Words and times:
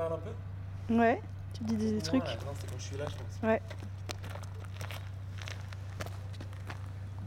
parle 0.00 0.14
un 0.14 0.18
peu 0.18 0.94
Ouais, 0.94 1.20
tu 1.52 1.64
dis 1.64 1.76
des 1.76 1.98
trucs. 2.00 2.22
Ouais, 2.22 2.34
non, 2.46 2.52
c'est 2.58 2.70
quand 2.70 2.78
je 2.78 2.82
suis 2.82 2.96
là, 2.96 3.04
je 3.08 3.14
pense. 3.16 3.48
Ouais. 3.48 3.62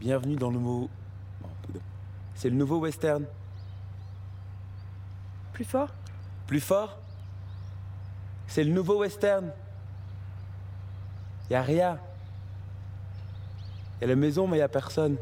Bienvenue 0.00 0.36
dans 0.36 0.50
le 0.50 0.58
nouveau. 0.58 0.90
Oh. 1.42 1.78
C'est 2.34 2.50
le 2.50 2.56
nouveau 2.56 2.78
western. 2.78 3.24
Plus 5.52 5.64
fort? 5.64 5.88
Plus 6.46 6.60
fort? 6.60 6.98
C'est 8.48 8.64
le 8.64 8.72
nouveau 8.72 8.98
western. 8.98 9.50
Y 11.48 11.54
a 11.54 11.62
rien. 11.62 11.98
Y 14.00 14.04
a 14.04 14.06
la 14.08 14.16
maison, 14.16 14.48
mais 14.48 14.58
y 14.58 14.62
a 14.62 14.68
personne. 14.68 15.16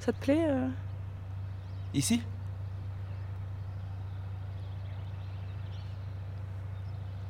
Ça 0.00 0.12
te 0.12 0.18
plaît 0.20 0.46
euh? 0.48 0.68
Ici? 1.98 2.22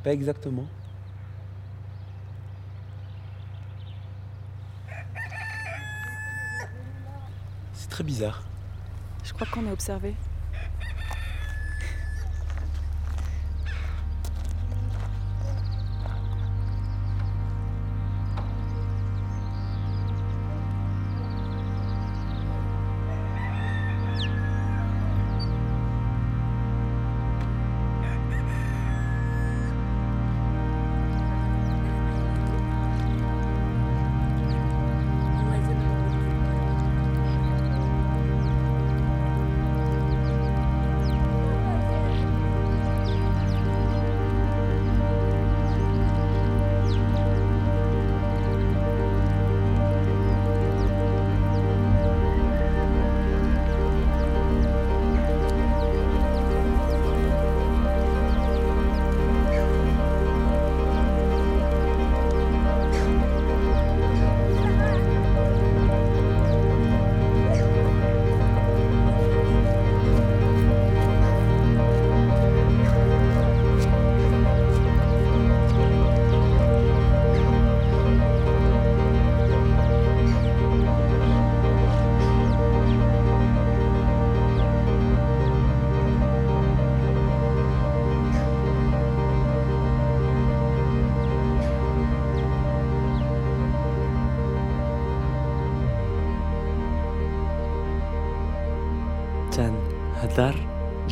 Pas 0.05 0.13
exactement. 0.13 0.67
C'est 7.73 7.89
très 7.89 8.05
bizarre. 8.05 8.43
Je 9.25 9.33
crois 9.33 9.47
qu'on 9.47 9.67
a 9.69 9.73
observé. 9.73 10.15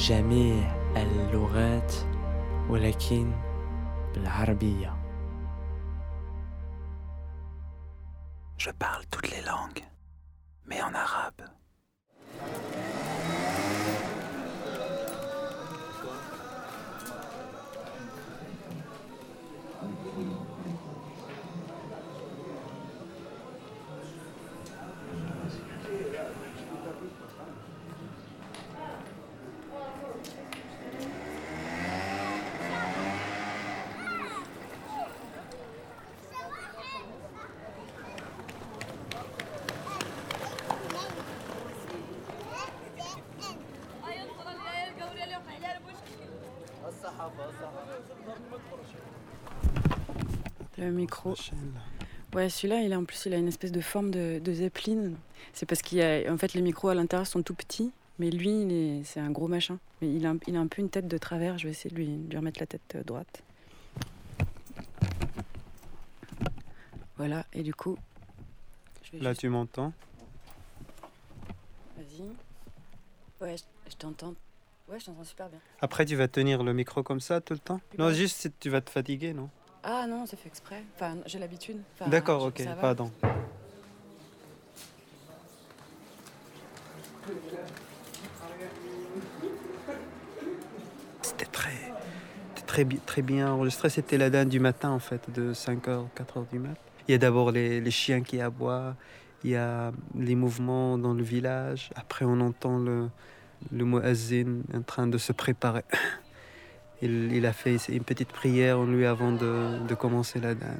جميع 0.07 0.77
اللغات 0.97 1.95
ولكن 2.69 3.33
بالعربية. 4.15 4.96
Micro. 51.07 51.35
Ouais, 52.35 52.49
celui-là, 52.51 52.83
il 52.83 52.93
a 52.93 52.99
en 52.99 53.05
plus, 53.05 53.25
il 53.27 53.35
a 53.35 53.37
une 53.39 53.49
espèce 53.49 53.73
de 53.73 53.81
forme 53.81 54.11
de, 54.11 54.41
de 54.43 54.53
zeppelin. 54.53 55.13
C'est 55.53 55.65
parce 55.67 55.81
qu'il 55.83 55.99
y 55.99 56.03
a, 56.03 56.31
en 56.33 56.37
fait, 56.37 56.53
les 56.55 56.61
micros 56.61 56.89
à 56.89 56.95
l'intérieur 56.95 57.27
sont 57.27 57.43
tout 57.43 57.55
petits, 57.55 57.93
mais 58.19 58.31
lui, 58.31 59.03
c'est 59.05 59.21
un 59.21 59.31
gros 59.31 59.49
machin. 59.49 59.79
Mais 60.03 60.13
il 60.15 60.27
a, 60.27 60.31
un- 60.31 60.39
il 60.47 60.57
a 60.57 60.61
un 60.61 60.67
peu 60.67 60.83
une 60.83 60.91
tête 60.91 61.09
de 61.09 61.19
travers. 61.19 61.57
Je 61.59 61.65
vais 61.65 61.71
essayer 61.71 61.91
de 61.91 61.97
lui, 61.97 62.07
de 62.09 62.31
lui 62.31 62.37
remettre 62.37 62.61
la 62.61 62.67
tête 62.67 62.95
euh, 62.97 63.03
droite. 63.05 63.43
Voilà, 67.17 67.47
et 67.55 67.63
du 67.63 67.73
coup, 67.73 67.97
je 69.03 69.13
vais 69.13 69.19
Là, 69.25 69.31
juste- 69.31 69.41
tu 69.41 69.49
m'entends? 69.49 69.93
Vas-y. 71.97 72.23
Ouais, 73.41 73.57
je, 73.57 73.63
je 73.91 73.97
t'entends. 73.97 74.35
Ouais, 74.89 75.01
je 75.01 75.07
t'entends 75.07 75.25
super 75.25 75.49
bien. 75.49 75.59
Après, 75.81 76.05
tu 76.05 76.15
vas 76.17 76.29
tenir 76.29 76.63
le 76.63 76.75
micro 76.75 77.03
comme 77.03 77.21
ça 77.21 77.41
tout 77.41 77.55
le 77.55 77.59
temps? 77.59 77.81
Non, 77.99 78.11
juste 78.13 78.37
si 78.37 78.53
tu 78.53 78.69
vas 78.69 78.81
te 78.83 78.91
fatiguer, 78.91 79.33
non? 79.33 79.49
Ah 79.89 80.05
non, 80.09 80.27
c'est 80.27 80.37
fait 80.37 80.49
exprès. 80.49 80.83
Enfin, 80.97 81.15
j'ai 81.27 81.39
l'habitude. 81.39 81.81
Enfin, 81.95 82.11
D'accord, 82.11 82.43
ok, 82.43 82.61
pardon. 82.81 83.11
C'était 91.23 91.47
très, 91.47 91.71
très, 92.67 92.85
bi- 92.85 93.01
très 93.05 93.23
bien 93.23 93.51
enregistré. 93.53 93.91
C'était 93.91 94.19
la 94.19 94.31
dinde 94.31 94.49
du 94.49 94.61
matin, 94.61 94.91
en 94.91 94.99
fait, 94.99 95.31
de 95.33 95.53
5h, 95.53 96.07
4h 96.17 96.49
du 96.53 96.59
mat. 96.59 96.77
Il 97.09 97.13
y 97.13 97.15
a 97.15 97.19
d'abord 97.19 97.51
les, 97.51 97.81
les 97.81 97.91
chiens 97.91 98.23
qui 98.23 98.41
aboient, 98.41 98.95
il 99.45 99.51
y 99.51 99.57
a 99.57 99.93
les 100.17 100.35
mouvements 100.35 100.99
dans 100.99 101.15
le 101.15 101.23
village. 101.23 101.91
Après, 101.95 102.25
on 102.25 102.41
entend 102.41 102.79
le, 102.79 103.09
le 103.73 103.85
en 104.75 104.83
train 104.83 105.07
de 105.07 105.19
se 105.19 105.33
préparer. 105.33 105.85
Il, 107.03 107.33
il 107.33 107.45
a 107.47 107.53
fait 107.53 107.77
une 107.89 108.05
petite 108.05 108.29
prière 108.29 108.79
en 108.79 108.87
lui 108.87 109.05
avant 109.05 109.33
de, 109.33 109.87
de 109.87 109.95
commencer 109.95 110.41
la 110.41 110.55
danse. 110.55 110.71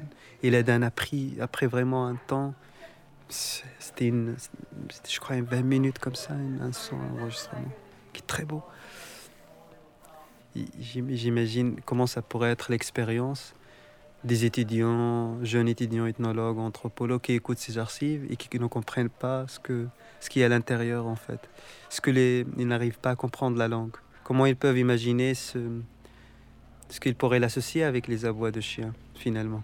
Et 0.43 0.49
la 0.49 0.63
danse 0.63 0.83
a 0.83 0.91
pris, 0.91 1.35
après 1.39 1.67
vraiment 1.67 2.07
un 2.07 2.15
temps, 2.15 2.53
c'était, 3.29 4.07
une, 4.07 4.35
je 5.07 5.19
crois, 5.19 5.35
une 5.35 5.45
20 5.45 5.61
minutes 5.61 5.99
comme 5.99 6.15
ça, 6.15 6.33
un 6.33 6.71
son 6.71 6.95
enregistrement, 7.19 7.71
qui 8.13 8.21
est 8.21 8.27
très 8.27 8.45
beau. 8.45 8.63
J'imagine 10.79 11.79
comment 11.85 12.07
ça 12.07 12.21
pourrait 12.21 12.49
être 12.51 12.71
l'expérience 12.71 13.53
des 14.23 14.45
étudiants, 14.45 15.43
jeunes 15.43 15.67
étudiants 15.67 16.07
ethnologues, 16.07 16.57
anthropologues 16.57 17.21
qui 17.21 17.33
écoutent 17.33 17.59
ces 17.59 17.77
archives 17.77 18.25
et 18.31 18.35
qui, 18.35 18.49
qui 18.49 18.59
ne 18.59 18.65
comprennent 18.65 19.09
pas 19.09 19.45
ce, 19.47 19.59
que, 19.59 19.87
ce 20.19 20.29
qui 20.29 20.41
est 20.41 20.43
à 20.43 20.49
l'intérieur 20.49 21.05
en 21.05 21.15
fait. 21.15 21.47
Ce 21.89 22.01
que 22.01 22.09
les, 22.09 22.45
ils 22.57 22.67
n'arrivent 22.67 22.99
pas 22.99 23.11
à 23.11 23.15
comprendre 23.15 23.57
la 23.57 23.67
langue? 23.67 23.95
Comment 24.23 24.47
ils 24.47 24.55
peuvent 24.55 24.77
imaginer 24.77 25.35
ce, 25.35 25.59
ce 26.89 26.99
qu'ils 26.99 27.15
pourraient 27.15 27.39
l'associer 27.39 27.83
avec 27.83 28.07
les 28.07 28.25
abois 28.25 28.51
de 28.51 28.61
chiens 28.61 28.93
finalement? 29.15 29.63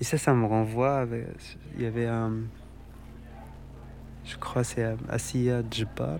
Et 0.00 0.04
ça, 0.04 0.16
ça 0.16 0.32
me 0.32 0.46
renvoie. 0.46 1.06
Il 1.76 1.82
y 1.82 1.86
avait 1.86 2.06
un. 2.06 2.32
Je 4.24 4.36
crois 4.36 4.64
c'est 4.64 4.94
Asiya 5.08 5.62
Djbar 5.68 6.18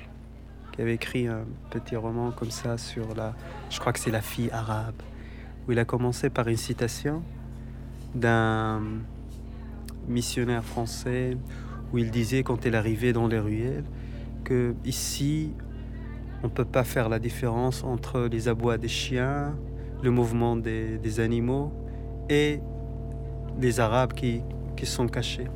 qui 0.72 0.82
avait 0.82 0.94
écrit 0.94 1.26
un 1.28 1.44
petit 1.70 1.96
roman 1.96 2.30
comme 2.30 2.50
ça 2.50 2.76
sur 2.76 3.14
la. 3.14 3.34
Je 3.70 3.80
crois 3.80 3.92
que 3.92 3.98
c'est 3.98 4.10
la 4.10 4.20
fille 4.20 4.50
arabe. 4.50 5.02
Où 5.66 5.72
il 5.72 5.78
a 5.78 5.84
commencé 5.84 6.30
par 6.30 6.48
une 6.48 6.56
citation 6.56 7.22
d'un 8.14 8.82
missionnaire 10.08 10.64
français 10.64 11.36
où 11.92 11.98
il 11.98 12.10
disait 12.10 12.42
quand 12.42 12.64
il 12.64 12.74
arrivait 12.74 13.12
dans 13.12 13.28
les 13.28 13.38
ruelles 13.38 13.84
que 14.44 14.74
ici, 14.84 15.52
on 16.42 16.46
ne 16.46 16.52
peut 16.52 16.64
pas 16.64 16.84
faire 16.84 17.08
la 17.08 17.18
différence 17.18 17.84
entre 17.84 18.28
les 18.30 18.48
abois 18.48 18.78
des 18.78 18.88
chiens, 18.88 19.56
le 20.02 20.10
mouvement 20.10 20.56
des, 20.56 20.98
des 20.98 21.20
animaux 21.20 21.72
et 22.28 22.60
les 23.60 23.80
Arabes 23.80 24.14
qui, 24.14 24.42
qui 24.76 24.86
sont 24.86 25.06
cachés. 25.06 25.48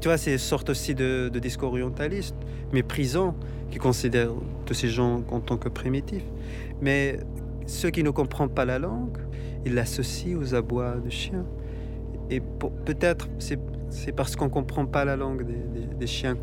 Tu 0.00 0.08
vois, 0.08 0.18
c'est 0.18 0.32
une 0.32 0.38
sorte 0.38 0.68
aussi 0.68 0.94
de, 0.94 1.30
discours 1.40 1.70
orientaliste, 1.70 2.36
méprisant, 2.72 3.34
qui 3.70 3.78
considère 3.78 4.30
tous 4.66 4.74
ces 4.74 4.88
gens 4.88 5.22
en 5.30 5.40
tant 5.40 5.56
que 5.56 5.70
primitifs. 5.70 6.26
Mais 6.82 7.18
ceux 7.66 7.88
qui 7.90 8.02
ne 8.02 8.10
comprennent 8.10 8.50
pas 8.50 8.66
la 8.66 8.78
langue, 8.78 9.16
ils 9.64 9.74
l'associent 9.74 10.38
aux 10.38 10.54
abois 10.54 10.96
de 10.96 11.08
chiens. 11.08 11.46
Et 12.28 12.40
peut-être 12.84 13.28
c'est 13.38 14.12
parce 14.12 14.36
qu'on 14.36 14.46
ne 14.46 14.50
comprend 14.50 14.84
pas 14.84 15.04
la 15.06 15.16
langue 15.16 15.46
des- 15.46 15.86
des 15.98 16.06
chiens 16.06 16.36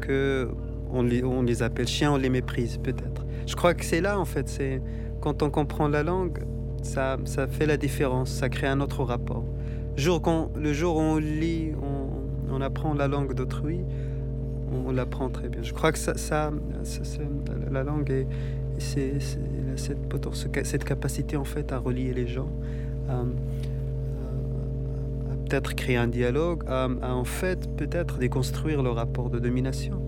que 0.00 0.50
on 0.94 1.42
les, 1.42 1.62
appelle 1.62 1.88
chiens, 1.88 2.12
on 2.12 2.16
les 2.16 2.30
méprise 2.30 2.78
peut-être. 2.78 3.26
Je 3.46 3.56
crois 3.56 3.74
que 3.74 3.84
c'est 3.84 4.00
là 4.00 4.18
en 4.18 4.24
fait, 4.24 4.48
c'est 4.48 4.80
quand 5.20 5.42
on 5.42 5.50
comprend 5.50 5.88
la 5.88 6.02
langue, 6.02 6.38
ça, 6.82 7.18
fait 7.48 7.66
la 7.66 7.76
différence, 7.76 8.30
ça 8.30 8.48
crée 8.48 8.66
un 8.66 8.80
autre 8.80 9.02
rapport. 9.02 9.44
Jour 9.96 10.22
le 10.56 10.72
jour 10.72 10.96
où 10.96 11.00
on 11.00 11.16
lit, 11.18 11.72
on, 12.50 12.60
apprend 12.60 12.94
la 12.94 13.08
langue 13.08 13.34
d'autrui, 13.34 13.80
on, 14.86 14.92
l'apprend 14.92 15.28
très 15.28 15.48
bien. 15.48 15.62
Je 15.62 15.72
crois 15.72 15.92
que 15.92 15.98
ça, 15.98 16.14
la- 16.30 17.70
la 17.70 17.82
langue 17.82 18.10
est, 18.10 18.26
c'est, 18.78 19.14
a 19.72 20.64
cette, 20.64 20.84
capacité 20.84 21.36
en 21.36 21.44
fait 21.44 21.72
à 21.72 21.78
relier 21.78 22.12
les 22.12 22.26
gens, 22.26 22.48
à 23.08 23.24
peut-être 25.48 25.74
créer 25.74 25.96
un 25.96 26.08
dialogue, 26.08 26.62
à, 26.66 26.88
à, 27.02 27.12
en 27.12 27.24
fait 27.24 27.68
peut-être 27.76 28.18
déconstruire 28.18 28.82
le 28.82 28.90
rapport 28.90 29.30
de 29.30 29.38
domination. 29.38 30.03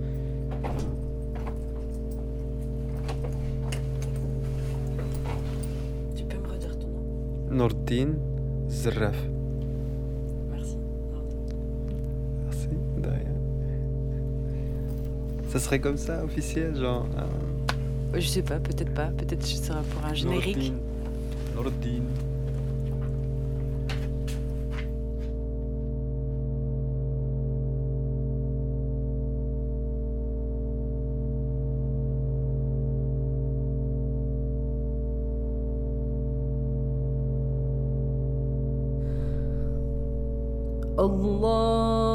Tu 6.17 6.25
peux 6.25 6.39
me 6.39 6.49
redire 6.53 6.77
ton 6.79 6.87
nom 6.89 7.57
Nordin 7.57 8.09
Zraf. 8.69 9.17
Merci. 10.53 10.77
Merci, 12.45 12.69
de 12.99 13.09
rien. 13.09 13.35
Ça 15.49 15.59
serait 15.61 15.79
comme 15.81 15.97
ça, 15.97 16.25
officiel, 16.25 16.77
genre. 16.77 17.07
euh, 17.19 17.23
Euh, 18.15 18.21
Je 18.21 18.27
sais 18.29 18.43
pas, 18.43 18.59
peut-être 18.61 18.93
pas. 18.95 19.07
Peut-être 19.09 19.41
que 19.41 19.47
ce 19.47 19.57
sera 19.63 19.81
pour 19.83 20.05
un 20.05 20.15
générique. 20.15 20.73
Nordin. 21.55 21.71
Nordin. 21.91 22.03
الله 41.06 42.15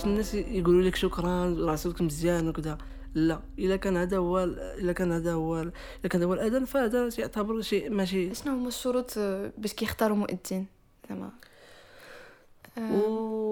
باش 0.02 0.10
الناس 0.10 0.34
يقولوا 0.34 0.82
لك 0.82 0.96
شكرا 0.96 1.56
راسك 1.58 2.00
مزيان 2.00 2.48
وكذا. 2.48 2.78
لا 3.14 3.40
إلا 3.58 3.76
كان 3.76 3.96
هذا 3.96 4.16
هو 4.16 4.44
إلا 4.78 4.92
كان 4.92 5.12
هذا 5.12 5.32
هو 5.32 5.60
إلا 5.60 6.08
كان 6.10 6.20
هذا 6.20 6.24
هو 6.24 6.34
الاذان 6.34 6.64
فهذا 6.64 7.08
يعتبر 7.18 7.60
شيء 7.60 7.90
ماشي. 7.90 8.34
شنو 8.34 8.52
هما 8.54 8.68
الشروط 8.68 9.14
آه، 9.18 9.52
باش 9.58 9.72
كيختاروا 9.72 10.16
مؤذن 10.16 10.64
زعما. 11.08 11.30
آه،. 12.78 13.42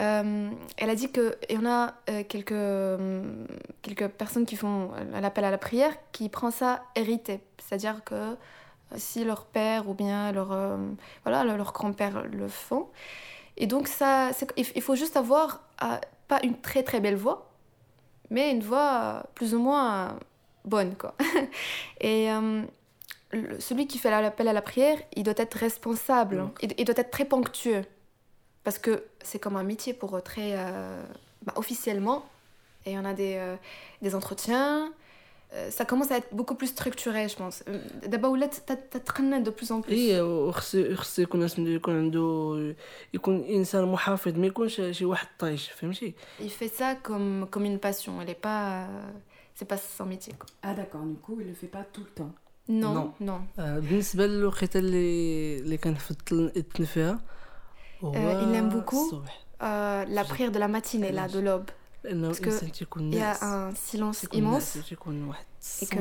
Euh, 0.00 0.50
elle 0.78 0.90
a 0.90 0.94
dit 0.94 1.08
qu'il 1.12 1.36
y 1.50 1.56
en 1.56 1.66
a 1.66 1.94
euh, 2.10 2.22
quelques, 2.28 2.52
euh, 2.52 3.44
quelques 3.82 4.08
personnes 4.08 4.44
qui 4.44 4.56
font 4.56 4.90
l'appel 5.20 5.44
à 5.44 5.50
la 5.50 5.58
prière 5.58 5.94
qui 6.12 6.28
prend 6.28 6.50
ça 6.50 6.82
hérité. 6.96 7.40
C'est-à-dire 7.62 8.02
que 8.04 8.14
euh, 8.14 8.34
si 8.96 9.24
leur 9.24 9.46
père 9.46 9.88
ou 9.88 9.94
bien 9.94 10.32
leur, 10.32 10.52
euh, 10.52 10.76
voilà, 11.24 11.44
leur 11.44 11.72
grand-père 11.72 12.24
le 12.24 12.48
font. 12.48 12.88
Et 13.58 13.66
donc, 13.66 13.88
ça, 13.88 14.30
il 14.56 14.82
faut 14.82 14.94
juste 14.94 15.16
avoir 15.16 15.60
euh, 15.82 15.98
pas 16.28 16.40
une 16.44 16.60
très 16.60 16.84
très 16.84 17.00
belle 17.00 17.16
voix, 17.16 17.50
mais 18.30 18.52
une 18.52 18.62
voix 18.62 19.00
euh, 19.02 19.20
plus 19.34 19.52
ou 19.52 19.58
moins 19.58 20.16
bonne. 20.64 20.94
Quoi. 20.94 21.14
Et 22.00 22.30
euh, 22.30 22.62
celui 23.58 23.88
qui 23.88 23.98
fait 23.98 24.10
l'appel 24.10 24.46
à 24.46 24.52
la 24.52 24.62
prière, 24.62 24.96
il 25.16 25.24
doit 25.24 25.34
être 25.36 25.54
responsable, 25.54 26.48
il, 26.62 26.72
il 26.78 26.84
doit 26.84 26.94
être 26.96 27.10
très 27.10 27.24
ponctueux. 27.24 27.84
Parce 28.62 28.78
que 28.78 29.04
c'est 29.22 29.40
comme 29.40 29.56
un 29.56 29.64
métier 29.64 29.92
pour 29.92 30.22
très 30.22 30.54
bah, 31.42 31.54
officiellement. 31.56 32.26
Et 32.86 32.96
on 32.98 33.04
a 33.04 33.14
des, 33.14 33.40
des 34.02 34.14
entretiens. 34.14 34.92
Euh, 35.55 35.69
ça 35.77 35.85
commence 35.85 36.09
à 36.11 36.17
être 36.17 36.31
beaucoup 36.39 36.55
plus 36.55 36.67
structuré, 36.77 37.21
je 37.29 37.35
pense. 37.35 37.57
Euh, 37.67 37.79
D'abord, 38.07 38.35
là, 38.35 38.47
t'as 38.67 38.75
de 39.47 39.49
plus 39.51 39.71
en 39.71 39.81
plus. 39.81 39.93
اي 39.93 40.21
وخص 40.21 40.77
خص 40.93 41.19
يكون 41.19 41.43
اسم 41.43 41.67
يكون 41.67 41.95
عنده 41.97 42.73
يكون 43.13 43.43
انسان 43.43 43.85
محافظ 43.91 44.37
ما 44.37 44.47
يكونش 44.47 44.81
شي 44.91 45.05
واحد 45.05 45.27
طايش 45.39 45.69
فهمتي 45.69 46.13
Il 46.41 46.49
fait 46.49 46.71
ça 46.79 46.95
comme, 47.07 47.47
comme 47.51 47.65
une 47.65 47.79
passion. 47.79 48.21
Elle 48.21 48.29
est 48.29 48.43
pas. 48.49 48.63
euh, 48.83 49.11
c'est 49.55 49.67
pas 49.73 49.77
son 49.97 50.05
métier. 50.13 50.33
Quoi. 50.39 50.47
Ah 50.63 50.73
d'accord, 50.73 51.03
du 51.13 51.17
coup, 51.25 51.37
il 51.41 51.47
le 51.47 51.53
fait 51.61 51.71
pas 51.77 51.83
tout 51.93 52.01
le 52.09 52.13
temps. 52.19 52.33
Non, 52.69 52.93
Non. 52.93 53.11
non. 53.29 53.41
آه، 53.59 53.79
بالنسبه 53.79 54.25
للوقيته 54.27 54.77
اللي 54.77 55.57
اللي 55.59 55.77
كنفضل 55.77 56.51
نتن 56.57 56.85
فيها 56.85 57.19
هو 58.03 58.13
آه، 58.15 58.41
il 58.41 58.55
aime 58.55 58.73
beaucoup. 58.75 59.05
الصبح 59.05 59.43
Euh, 59.61 60.05
la 60.17 60.23
prière 60.31 60.51
de 60.55 60.59
la 60.65 60.67
matinée, 60.77 61.11
là, 61.19 61.25
de 61.35 61.39
l'aube. 61.45 61.69
لانه 62.03 62.33
Parce 62.33 62.37
que 62.39 62.41
الانسان 62.47 62.71
تيكون 62.71 63.11
Il 63.11 63.15
y 63.15 63.17
a 63.17 63.19
ناعس 63.19 63.43
un 63.43 63.75
silence 63.91 64.21
تيكون 64.21 64.43
ناعس 64.43 64.73
immense 64.73 64.77
وتيكون 64.77 65.23
واحد 65.27 65.45
et 65.45 65.59
الصمت 65.61 65.91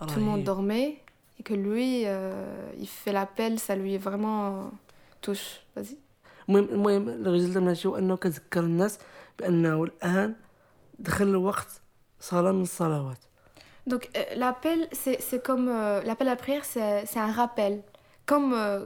que 0.00 0.04
tout 0.06 0.16
le 0.18 0.22
monde 0.22 0.40
رهيب. 0.40 0.44
dormait 0.44 0.96
et 1.38 1.42
que 1.42 1.54
lui, 1.54 2.02
euh, 2.06 2.72
il 2.78 2.86
fait 2.88 3.12
l'appel, 3.12 3.58
ça 3.58 3.74
lui 3.76 3.98
vraiment 3.98 4.70
touche. 5.22 5.60
Vas-y. 5.76 5.96
المهم 6.48 6.64
المهم 6.68 7.08
الريزلت 7.08 7.56
من 7.58 7.68
هادشي 7.68 7.88
هو 7.88 7.96
انه 7.98 8.16
كتذكر 8.16 8.60
الناس 8.60 8.98
بانه 9.38 9.84
الان 9.84 10.34
دخل 10.98 11.36
وقت 11.36 11.68
صلاه 12.20 12.52
من 12.52 12.62
الصلوات 12.62 13.18
Donc 13.90 14.04
euh, 14.16 14.34
l'appel, 14.42 14.78
c'est 15.02 15.18
c'est 15.28 15.42
comme 15.48 15.68
euh, 15.68 16.02
l'appel 16.08 16.26
à 16.28 16.30
la 16.30 16.36
prière, 16.44 16.64
c'est 16.72 17.06
c'est 17.10 17.20
un 17.28 17.32
rappel, 17.40 17.74
comme 18.30 18.52
euh, 18.52 18.80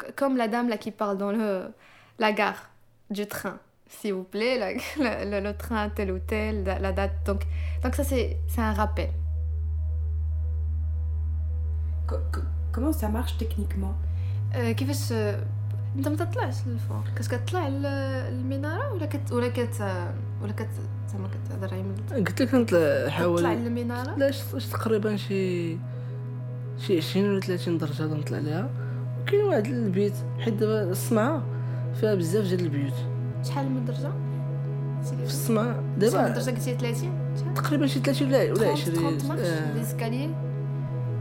c- 0.00 0.12
comme 0.18 0.34
la 0.42 0.48
dame 0.54 0.68
là 0.72 0.78
qui 0.84 0.90
parle 1.00 1.16
dans 1.24 1.32
le 1.40 1.50
la 2.24 2.30
gare 2.40 2.62
du 3.18 3.24
train, 3.34 3.56
S'il 3.95 4.13
vous 4.17 4.27
plaît, 4.33 4.55
la- 4.63 4.73
le, 5.05 5.11
le- 5.31 5.41
le 5.47 5.53
train 5.63 5.85
tel 5.97 6.09
ou 6.15 6.19
tel, 6.31 6.55
la, 6.67 6.75
la 6.85 6.91
date. 6.99 7.15
Donc 7.27 7.41
donc 7.83 7.93
ça 7.99 8.03
c'est 8.11 8.27
c'est 8.51 8.63
un 8.69 8.73
rappel. 8.81 9.09
Co- 12.09 12.23
co- 12.33 12.47
comment 12.73 12.93
ça 13.01 13.07
marche 13.17 13.35
techniquement? 13.43 13.95
كيفاش 14.53 15.11
انت 15.95 16.07
ما 16.07 16.15
تطلعش 16.15 16.55
للفوق 16.67 17.03
كاش 17.15 17.27
كتطلع 17.27 17.67
ل- 17.67 17.85
المناره 17.85 18.93
ولا 18.93 19.05
كت 19.05 19.31
ولا 19.31 19.47
كت 19.47 19.81
ولا 20.41 20.51
كت 20.51 20.67
زعما 21.11 21.27
كتهضر 21.27 21.73
عيمل 21.73 21.95
قلت 22.27 22.41
لك 22.41 22.53
نطلع 22.55 22.63
تطلع 22.63 23.09
حوالي 23.09 23.55
للمناره 23.55 24.15
لا 24.17 24.31
تقريبا 24.71 25.15
شي 25.15 25.77
شي 26.79 26.97
20 26.97 27.29
ولا 27.29 27.39
30 27.39 27.77
درجة 27.77 28.03
نطلع 28.03 28.37
ليها. 28.37 28.69
وكاين 29.21 29.41
واحد 29.45 29.65
البيت 29.65 30.13
حيت 30.39 30.53
دابا 30.53 30.91
الصنعاء 30.91 31.41
فيها 31.99 32.15
بزاف 32.15 32.45
ديال 32.47 32.59
البيوت. 32.59 32.93
شحال 33.44 33.66
من 33.70 33.84
درجه 33.84 34.10
في 35.04 35.24
الصنعاء 35.24 35.66
شحال 35.66 35.82
من 35.82 35.98
دابا 35.98 36.28
درجه 36.28 36.50
قلتي 36.50 36.74
30 36.74 36.94
شحال 37.40 37.54
تقريبا 37.54 37.86
شي 37.86 38.00
30 38.00 38.28
ولا 38.28 38.42
ولا 38.42 38.74
30 38.74 38.74
20 38.74 39.18
30 39.18 39.28
marches 39.28 39.40
آه. 39.40 39.74
d'escalier 39.82 40.28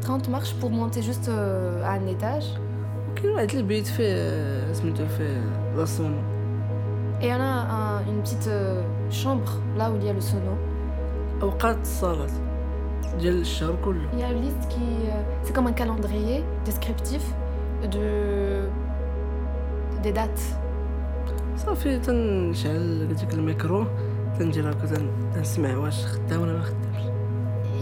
30 0.02 0.30
marches 0.30 0.54
pour 0.62 0.70
monter 0.72 1.02
juste 1.02 1.30
euh, 1.30 1.84
à 1.84 1.92
un 2.00 2.08
étage 2.08 2.60
كاين 3.16 3.34
واحد 3.34 3.56
البيت 3.56 3.88
فيه 3.88 4.74
سميتو 4.74 5.08
فيه 5.08 5.42
لاصونو 5.78 6.18
et 7.22 7.28
on 7.28 7.42
a 7.42 7.54
un- 7.80 8.02
une 8.12 8.22
petite 8.24 8.48
euh, 8.48 8.82
chambre 9.22 9.52
là 9.80 9.86
où 9.92 9.96
il 10.00 10.04
y 10.06 10.10
a 10.10 10.14
le 10.14 10.22
sono 10.22 10.56
اوقات 11.42 11.82
الصلاه 11.82 12.28
ديال 13.20 13.42
الشهر 13.42 13.76
كله 13.86 14.10
il 14.14 14.20
y 14.20 14.24
a 14.24 14.32
une 14.32 14.42
liste 14.42 14.68
qui 14.70 14.86
euh, 15.10 15.22
c'est 15.44 15.54
comme 15.56 15.68
un 15.68 15.74
calendrier 15.82 16.44
descriptif 16.66 17.24
de 17.94 18.06
des 20.04 20.12
dates 20.12 20.44
صافي 21.60 22.00
تنشعل 22.00 23.08
ديك 23.16 23.34
الميكرو 23.34 23.86
تندير 24.40 24.72
هكا 24.72 24.86
تن- 24.86 25.10
تنسمع 25.36 25.78
واش 25.78 26.06
خدام 26.06 26.42
ولا 26.42 26.54
ما 26.54 26.62
خدامش 26.62 27.06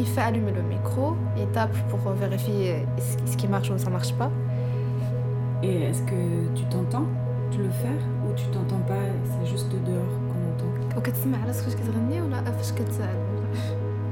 il 0.01 0.05
fait 0.15 0.25
allumer 0.29 0.53
le 0.59 0.63
micro 0.73 1.05
il 1.41 1.47
tape 1.57 1.77
pour 1.91 2.01
euh, 2.07 2.13
vérifier 2.23 2.71
ce 3.07 3.31
ce 3.31 3.35
qui 3.39 3.47
marche 3.53 3.69
ou 3.71 3.77
ça 3.85 3.89
marche 3.97 4.13
pas 4.21 4.29
Et 5.69 5.75
est-ce 5.89 6.03
que 6.11 6.21
tu 6.57 6.63
t'entends 6.73 7.07
tu 7.51 7.57
le 7.67 7.73
faire 7.83 8.01
ou 8.23 8.27
tu 8.39 8.45
t'entends 8.55 8.83
pas 8.91 9.05
c'est 9.31 9.47
juste 9.53 9.73
dehors 9.87 10.13
qu'on 10.29 10.41
entend 10.51 10.97
وكتسمع 10.97 11.45
راسك 11.47 11.63
فاش 11.63 11.75
كتغني 11.75 12.21
ولا 12.21 12.43
فاش 12.51 12.71
كت 12.71 12.91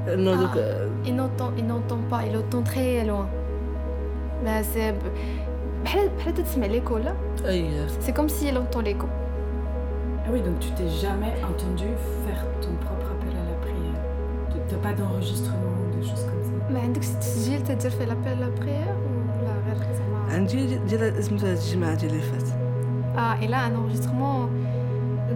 لانه 0.06 0.30
آه. 0.32 0.34
دوك 0.36 0.54
il 1.06 1.10
n'entend 1.16 1.50
il 1.60 1.66
n'entend 1.66 2.00
pas 2.12 2.20
il 2.28 2.36
entend 2.36 2.62
très 2.72 3.04
loin 3.10 3.26
mais 4.44 4.62
c'est 4.74 4.94
بحال 5.84 6.08
بحال 6.18 6.34
تسمع 6.34 6.66
ليكو 6.66 6.98
لا 6.98 7.14
اي 7.44 7.86
c'est 7.88 8.12
comme 8.12 8.28
si 8.28 8.48
il 8.48 8.56
entend 8.58 8.80
l'écho 8.80 9.06
Ah 10.26 10.28
oui, 10.32 10.40
donc 10.46 10.56
tu 10.64 10.70
t'es 10.78 10.88
jamais 11.04 11.34
entendu 11.50 11.88
faire 12.24 12.42
ton 12.64 12.72
propre 12.84 13.08
appel 13.14 13.34
à 13.42 13.44
la 13.50 13.56
prière. 13.64 14.00
Tu 14.68 14.74
n'as 14.74 14.82
pas 14.86 14.92
d'enregistrement 14.98 15.72
ou 15.82 15.88
de 15.98 16.02
choses 16.08 16.24
comme 16.28 16.42
ça. 16.46 16.72
ما 16.72 16.80
عندكش 16.80 17.08
تسجيل 17.08 17.62
تدير 17.64 17.90
فيه 17.90 18.04
لابيل 18.04 18.40
لا 18.40 18.48
بريير 18.48 18.94
ولا 19.42 19.52
غير 19.66 19.76
زعما 19.76 20.34
عندي 20.34 20.76
ديال 20.78 21.24
سميتو 21.24 21.46
هاد 21.46 21.56
الجماعه 21.56 21.94
ديال 21.94 22.10
اللي 22.10 22.22
فات 22.22 22.48
ah 23.16 23.34
et 23.44 23.48
là 23.52 23.58
un 23.68 23.74
enregistrement 23.80 24.38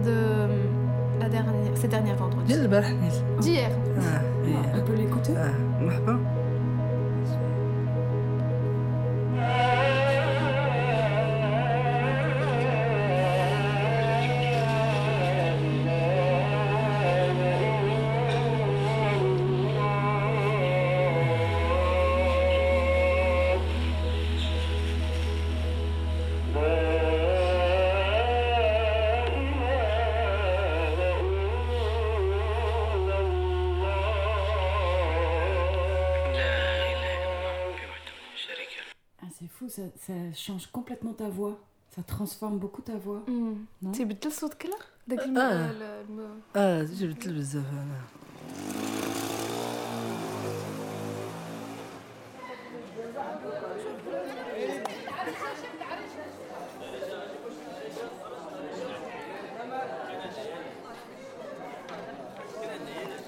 de 0.07 0.17
la 1.21 1.29
dernière 1.29 1.75
ces 1.81 1.87
derniers 1.87 2.15
vendredis 2.21 2.47
ديال 2.47 2.61
البارح 2.61 2.89
نيت 2.89 3.13
d'hier 3.41 3.71
اه 3.97 4.01
Ah, 4.01 4.45
إيه. 4.47 4.73
on 4.75 4.87
peut 4.87 4.97
l'écouter 5.01 5.29
اه 5.37 5.53
مرحبا 5.81 6.19
ça, 39.71 39.83
ça 40.07 40.13
change 40.33 40.67
complètement 40.77 41.13
ta 41.13 41.29
voix. 41.29 41.55
Ça 41.95 42.01
transforme 42.03 42.57
beaucoup 42.59 42.81
ta 42.81 42.97
voix. 42.97 43.21
Non 43.81 43.91
تيبدل 43.91 44.31
صوتك 44.31 44.65
لا 44.65 44.77
داك 45.07 45.19
الم- 45.25 45.37
آه. 45.37 45.71
ال- 45.71 45.81
الم- 45.83 46.41
اه 46.55 46.83
جبت 46.83 47.27
بزاف 47.27 47.65
انا 47.71 49.07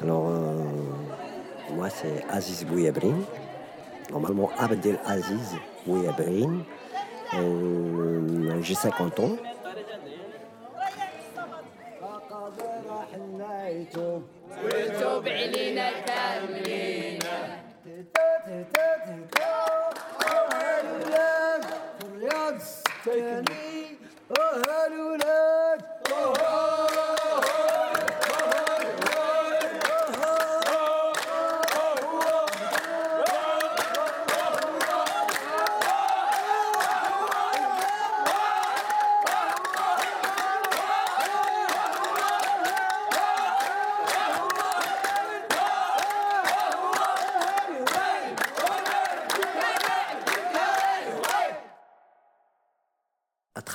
Alors, 0.02 0.30
euh, 0.30 1.74
moi, 1.76 1.90
c'est 1.90 2.24
Aziz 2.30 2.64
Bouyabrine. 2.66 3.24
Normalement, 4.12 4.50
Abdel 4.58 5.00
Aziz 5.06 5.56
Bouyabrine. 5.87 6.65
Euh, 7.35 8.63
J'ai 8.63 8.75
50 8.75 9.21
ans. 9.21 9.37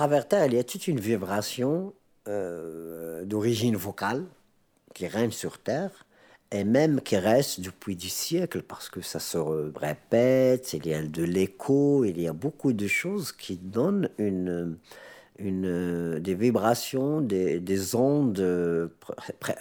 Travers 0.09 0.27
Terre, 0.27 0.45
il 0.47 0.55
y 0.55 0.57
a 0.57 0.63
toute 0.63 0.87
une 0.87 0.99
vibration 0.99 1.93
euh, 2.27 3.23
d'origine 3.25 3.75
vocale 3.75 4.25
qui 4.95 5.05
règne 5.05 5.29
sur 5.29 5.59
Terre 5.59 5.91
et 6.51 6.63
même 6.63 6.99
qui 6.99 7.15
reste 7.15 7.61
depuis 7.61 7.95
des 7.95 8.09
siècles 8.09 8.63
parce 8.63 8.89
que 8.89 9.01
ça 9.01 9.19
se 9.19 9.37
répète, 9.37 10.73
il 10.73 10.87
y 10.87 10.95
a 10.95 11.03
de 11.03 11.23
l'écho, 11.23 12.05
il 12.05 12.19
y 12.19 12.27
a 12.27 12.33
beaucoup 12.33 12.73
de 12.73 12.87
choses 12.87 13.31
qui 13.31 13.57
donnent 13.57 14.09
une, 14.17 14.79
une, 15.37 16.17
des 16.17 16.33
vibrations, 16.33 17.21
des, 17.21 17.59
des 17.59 17.93
ondes 17.93 18.39
euh, 18.39 18.87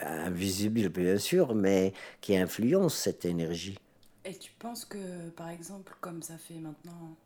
invisibles 0.00 0.88
bien 0.88 1.18
sûr, 1.18 1.54
mais 1.54 1.92
qui 2.22 2.38
influencent 2.38 2.96
cette 2.96 3.26
énergie. 3.26 3.78
Et 4.24 4.34
tu 4.34 4.50
penses 4.58 4.86
que, 4.86 5.28
par 5.36 5.50
exemple, 5.50 5.94
comme 6.00 6.22
ça 6.22 6.38
fait 6.38 6.58
maintenant 6.58 7.16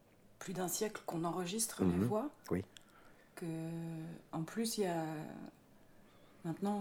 plus 0.41 0.55
d'un 0.55 0.67
siècle 0.67 1.01
qu'on 1.07 1.23
enregistre 1.23 1.85
les 1.85 1.87
Mhm. 1.87 2.09
voix, 2.09 2.29
Oui. 2.51 2.65
Que 3.43 4.37
en 4.37 4.43
plus 4.43 4.79
il 4.79 4.85
y 4.85 4.87
a 4.87 5.05
maintenant 6.45 6.81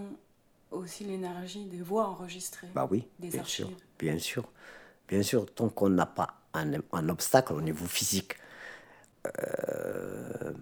aussi 0.71 1.03
l'énergie 1.03 1.65
des 1.65 1.81
voix 1.81 2.07
enregistrées. 2.07 2.67
Bah 2.75 2.87
oui, 2.89 3.03
Des 3.19 3.29
bien 3.29 3.41
archives. 3.41 3.65
sûr, 3.67 3.77
bien 3.99 4.17
sûr. 4.19 4.43
Bien 5.09 5.23
sûr, 5.23 5.45
tant 5.53 5.69
qu'on 5.69 5.89
n'a 5.89 6.05
pas 6.05 6.35
un, 6.53 6.71
un 6.93 7.09
obstacle 7.09 7.53
au 7.53 7.61
niveau 7.61 7.85
physique, 7.85 8.35
euh, 9.39 10.53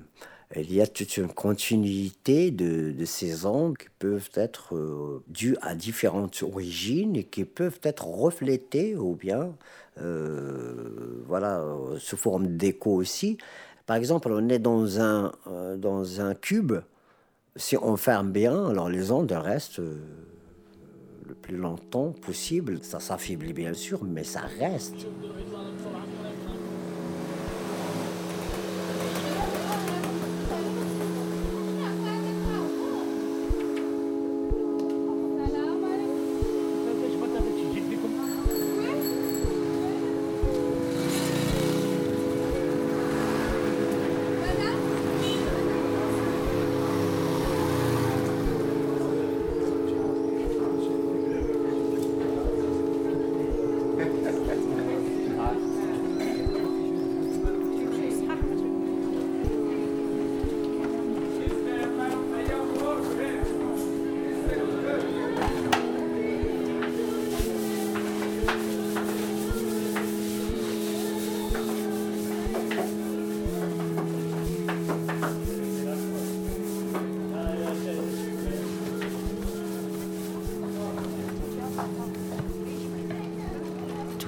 il 0.56 0.74
y 0.74 0.82
a 0.82 0.88
toute 0.88 1.18
une 1.18 1.28
continuité 1.28 2.50
de, 2.52 2.92
de 2.92 3.06
ces 3.06 3.46
ondes 3.46 3.78
qui 3.78 3.88
peuvent 4.00 4.30
être 4.34 4.76
euh, 4.76 5.24
dues 5.28 5.56
à 5.62 5.76
différentes 5.76 6.42
origines 6.42 7.16
et 7.16 7.24
qui 7.24 7.46
peuvent 7.46 7.80
être 7.84 8.08
reflétées 8.08 8.96
ou 8.96 9.16
bien, 9.16 9.56
euh, 10.02 11.24
voilà, 11.28 11.64
sous 12.00 12.18
forme 12.18 12.48
d'écho 12.58 12.96
aussi. 12.96 13.38
Par 13.90 13.98
exemple, 13.98 14.32
on 14.32 14.50
est 14.50 14.60
dans 14.60 15.02
un, 15.02 15.32
euh, 15.48 15.76
dans 15.76 16.22
un 16.22 16.36
cube. 16.36 16.74
Si 17.56 17.76
on 17.76 17.98
ferme 17.98 18.32
bien, 18.32 18.68
alors 18.68 18.88
les 18.88 19.12
ondes 19.12 19.32
restent 19.32 19.80
euh, 19.80 19.98
le 21.28 21.34
plus 21.34 21.58
longtemps 21.58 22.12
possible. 22.12 22.84
Ça 22.84 23.00
s'affaiblit 23.00 23.52
bien 23.52 23.74
sûr, 23.74 24.04
mais 24.04 24.24
ça 24.24 24.42
reste. 24.60 25.08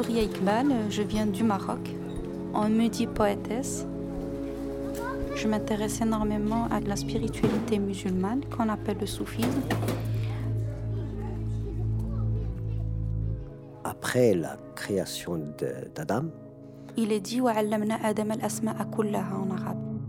Souria 0.01 0.23
je 0.89 1.03
viens 1.03 1.27
du 1.27 1.43
Maroc. 1.43 1.95
On 2.55 2.67
me 2.69 2.87
dit 2.87 3.05
poétesse. 3.05 3.85
Je 5.35 5.47
m'intéresse 5.47 6.01
énormément 6.01 6.65
à 6.71 6.79
la 6.79 6.95
spiritualité 6.95 7.77
musulmane 7.77 8.41
qu'on 8.45 8.69
appelle 8.69 8.97
le 8.99 9.05
soufisme. 9.05 9.61
Après 13.83 14.33
la 14.33 14.57
création 14.75 15.39
d'Adam, 15.95 16.25
il 16.97 17.11
est 17.11 17.19
dit 17.19 17.39
en 19.35 19.51
arabe. 19.51 19.99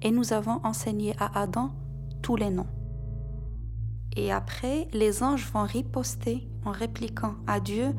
Et 0.00 0.12
nous 0.12 0.32
avons 0.32 0.60
enseigné 0.62 1.16
à 1.18 1.42
Adam 1.42 1.70
tous 2.22 2.36
les 2.36 2.50
noms. 2.50 2.68
Et 4.16 4.30
après, 4.30 4.86
les 4.92 5.24
anges 5.24 5.50
vont 5.52 5.64
riposter 5.64 6.48
en 6.64 6.70
répliquant 6.70 7.34
à 7.48 7.58
Dieu 7.58 7.94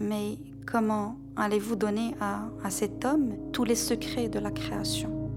mais 0.00 0.38
comment 0.66 1.16
allez-vous 1.36 1.76
donner 1.76 2.14
à, 2.20 2.48
à 2.62 2.70
cet 2.70 3.04
homme 3.04 3.34
tous 3.52 3.64
les 3.64 3.74
secrets 3.74 4.28
de 4.28 4.38
la 4.38 4.50
création? 4.50 5.30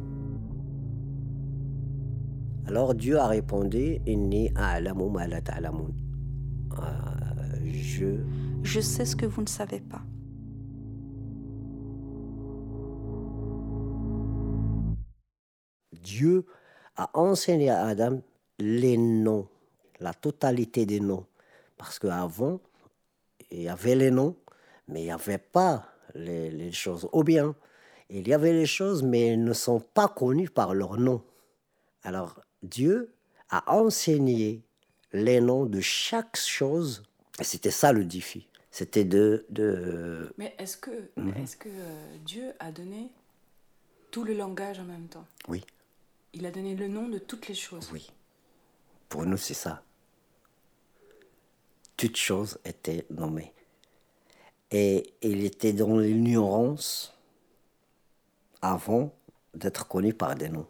Alors 2.68 2.94
Dieu 2.94 3.18
a 3.18 3.28
répondu 3.28 4.00
Inni 4.06 4.52
a'lamu 4.56 5.10
ma 5.10 5.28
la 5.28 5.42
ta'lamun. 5.42 5.90
Euh, 6.80 6.84
Je 7.66 8.24
Je 8.64 8.80
sais 8.80 9.06
ce 9.06 9.16
que 9.16 9.26
vous 9.26 9.42
ne 9.42 9.48
savez 9.48 9.80
pas. 9.80 10.02
Dieu 16.04 16.46
a 16.96 17.10
enseigné 17.14 17.70
à 17.70 17.86
Adam 17.88 18.22
les 18.60 18.98
noms, 18.98 19.48
la 20.00 20.14
totalité 20.14 20.86
des 20.86 21.00
noms. 21.00 21.26
Parce 21.78 21.98
qu'avant, 22.00 22.60
il 23.52 23.64
y 23.64 23.70
avait 23.70 23.96
les 23.96 24.12
noms, 24.12 24.36
mais 24.90 25.02
il 25.02 25.06
n'y 25.06 25.12
avait 25.12 25.38
pas 25.38 25.86
les, 26.16 26.50
les 26.52 26.72
choses. 26.72 27.08
Ou 27.14 27.24
bien, 27.24 27.56
il 28.10 28.28
y 28.28 28.34
avait 28.34 28.54
les 28.54 28.66
choses, 28.66 29.04
mais 29.04 29.28
elles 29.28 29.44
ne 29.44 29.54
sont 29.54 29.80
pas 29.80 30.08
connues 30.08 30.50
par 30.50 30.74
leur 30.74 30.98
nom. 30.98 31.24
Alors, 32.04 32.42
Dieu 32.64 33.14
a 33.50 33.74
enseigné 33.74 34.64
les 35.14 35.40
noms 35.42 35.66
de 35.66 35.80
chaque 35.80 36.36
chose. 36.38 37.04
C'était 37.42 37.72
ça 37.72 37.94
le 37.94 38.04
défi. 38.06 38.48
C'était 38.72 39.06
de, 39.06 39.46
de... 39.50 40.32
Mais 40.38 40.54
est-ce 40.60 40.78
que, 40.78 40.92
Mhm. 41.18 41.34
est-ce 41.38 41.58
que 41.58 41.70
euh, 41.70 42.18
Dieu 42.26 42.54
a 42.60 42.72
donné 42.72 43.10
tout 44.12 44.24
le 44.24 44.34
langage 44.34 44.80
en 44.80 44.84
même 44.86 45.08
temps? 45.08 45.26
Oui, 45.48 45.64
Il 46.34 46.46
a 46.46 46.52
donné 46.52 46.76
le 46.76 46.88
nom 46.88 47.08
de 47.10 47.18
toutes 47.18 47.48
les 47.48 47.56
choses. 47.56 47.90
oui. 47.92 48.12
Pour 49.08 49.26
nous, 49.26 49.38
c'est 49.38 49.56
ça. 49.56 49.82
Toutes 51.98 52.16
choses 52.18 52.60
étaient 52.64 53.06
nommées. 53.10 53.52
Et 54.72 55.14
il 55.22 55.44
était 55.46 55.74
dans 55.74 55.98
l'ignorance 55.98 57.14
avant 58.62 59.12
d'être 59.54 59.88
connu 59.88 60.14
par 60.14 60.36
des 60.36 60.50
noms. 60.50 60.68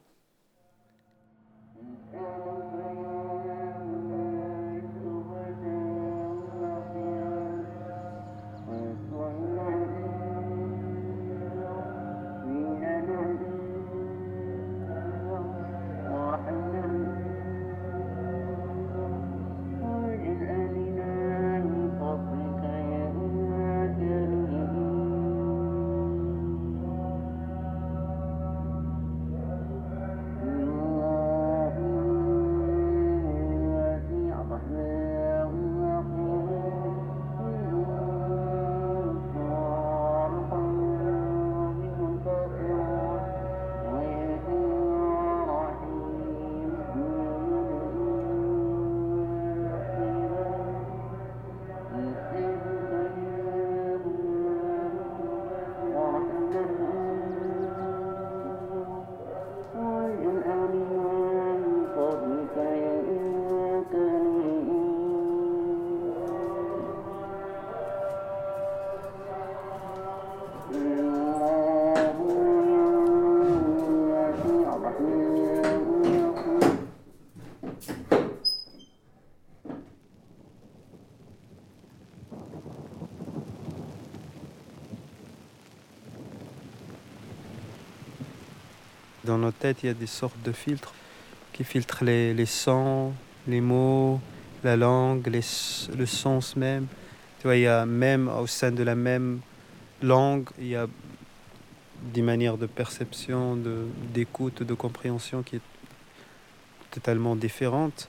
Il 89.84 89.88
y 89.88 89.90
a 89.90 89.94
des 89.94 90.08
sortes 90.08 90.42
de 90.44 90.52
filtres 90.52 90.94
qui 91.54 91.64
filtrent 91.64 92.04
les, 92.04 92.34
les 92.34 92.46
sons, 92.46 93.14
les 93.48 93.62
mots, 93.62 94.20
la 94.64 94.76
langue, 94.76 95.28
les 95.28 95.42
le 95.98 96.06
sens 96.06 96.56
même. 96.56 96.88
Tu 97.40 97.44
vois, 97.44 97.56
il 97.56 97.62
y 97.62 97.68
a 97.68 97.86
même 97.86 98.28
au 98.28 98.48
sein 98.48 98.72
de 98.72 98.84
la 98.84 98.96
même 98.96 99.40
langue, 100.02 100.50
il 100.60 100.68
y 100.68 100.76
a 100.76 100.88
des 102.14 102.22
manières 102.22 102.58
de 102.58 102.66
perception, 102.66 103.56
de- 103.56 103.86
d'écoute, 104.14 104.64
de, 104.64 104.74
compréhension 104.74 105.44
qui 105.44 105.58
est 105.58 105.62
totalement 106.92 107.36
différentes. 107.36 108.08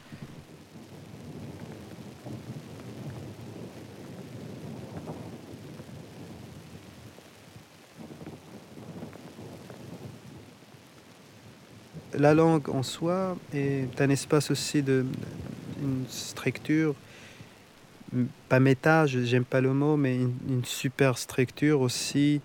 La 12.20 12.35
langue 12.35 12.68
en 12.68 12.83
soi 12.83 13.37
est 13.54 13.98
un 13.98 14.11
espace 14.11 14.50
aussi 14.50 14.83
de 14.83 15.06
une 15.83 16.04
structure, 16.09 16.94
pas 18.50 18.61
méta, 18.61 19.06
j'aime 19.06 19.46
pas 19.46 19.62
le 19.62 19.72
mot, 19.72 19.96
mais 19.96 20.16
une, 20.16 20.35
une 20.48 20.64
super 20.66 21.16
structure 21.16 21.80
aussi 21.80 22.42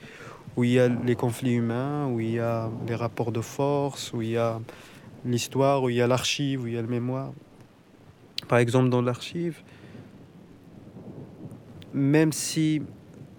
où 0.56 0.64
il 0.64 0.72
y 0.72 0.80
a 0.80 0.88
les 0.88 1.16
conflits 1.16 1.56
humains, 1.56 2.08
où 2.08 2.22
il 2.22 2.32
y 2.32 2.40
a 2.40 2.70
les 2.88 2.96
rapports 2.96 3.34
de 3.34 3.42
force, 3.42 4.14
où 4.14 4.22
il 4.22 4.30
y 4.30 4.38
a 4.38 4.62
l'histoire, 5.26 5.84
où 5.84 5.90
il 5.90 5.98
y 5.98 6.02
a 6.02 6.08
l'archive, 6.08 6.64
où 6.64 6.68
il 6.68 6.76
y 6.76 6.78
a 6.78 6.82
le 6.82 6.88
mémoire. 6.88 7.34
Par 8.48 8.60
exemple, 8.60 8.88
dans 8.90 9.02
l'archive, 9.02 9.58
même 11.94 12.32
si 12.32 12.82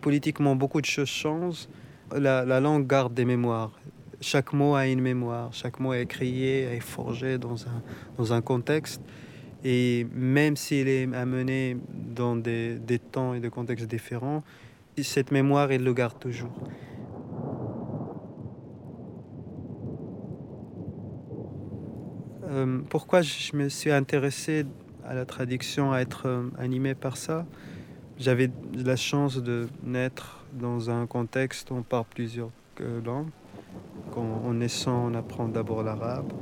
politiquement 0.02 0.54
beaucoup 0.54 0.82
de 0.82 0.86
choses 0.86 1.08
changent, 1.08 1.66
la, 2.14 2.44
la 2.44 2.60
langue 2.60 2.86
garde 2.86 3.14
des 3.14 3.24
mémoires. 3.24 3.72
Chaque 4.20 4.52
mot 4.52 4.74
a 4.74 4.86
une 4.86 5.00
mémoire, 5.00 5.52
chaque 5.52 5.78
mot 5.78 5.92
est 5.92 6.06
créé, 6.06 6.62
est 6.62 6.80
forgé 6.80 7.38
dans 7.38 7.66
un, 7.66 7.82
dans 8.16 8.32
un 8.32 8.40
contexte. 8.40 9.02
Et 9.64 10.06
même 10.14 10.56
s'il 10.56 10.88
est 10.88 11.12
amené 11.14 11.76
dans 11.92 12.36
des, 12.36 12.76
des 12.76 12.98
temps 12.98 13.34
et 13.34 13.40
des 13.40 13.50
contextes 13.50 13.86
différents, 13.86 14.42
cette 15.02 15.30
mémoire, 15.30 15.72
il 15.72 15.84
le 15.84 15.92
garde 15.92 16.18
toujours. 16.18 16.52
Euh, 22.44 22.80
pourquoi 22.88 23.22
je 23.22 23.54
me 23.56 23.68
suis 23.68 23.90
intéressé 23.90 24.64
à 25.04 25.14
la 25.14 25.26
traduction, 25.26 25.92
à 25.92 25.98
être 26.00 26.26
euh, 26.26 26.48
animé 26.58 26.94
par 26.94 27.16
ça? 27.16 27.44
J'avais 28.18 28.50
la 28.72 28.96
chance 28.96 29.42
de 29.42 29.68
naître 29.82 30.44
dans 30.54 30.88
un 30.88 31.06
contexte 31.06 31.70
où 31.70 31.74
on 31.74 31.82
parle 31.82 32.06
plusieurs 32.08 32.50
euh, 32.80 33.02
langues. 33.02 33.28
Quand 34.16 34.40
on 34.46 34.54
naissant, 34.54 35.10
on 35.10 35.14
apprend 35.14 35.46
d'abord 35.46 35.82
l'arabe. 35.82 36.32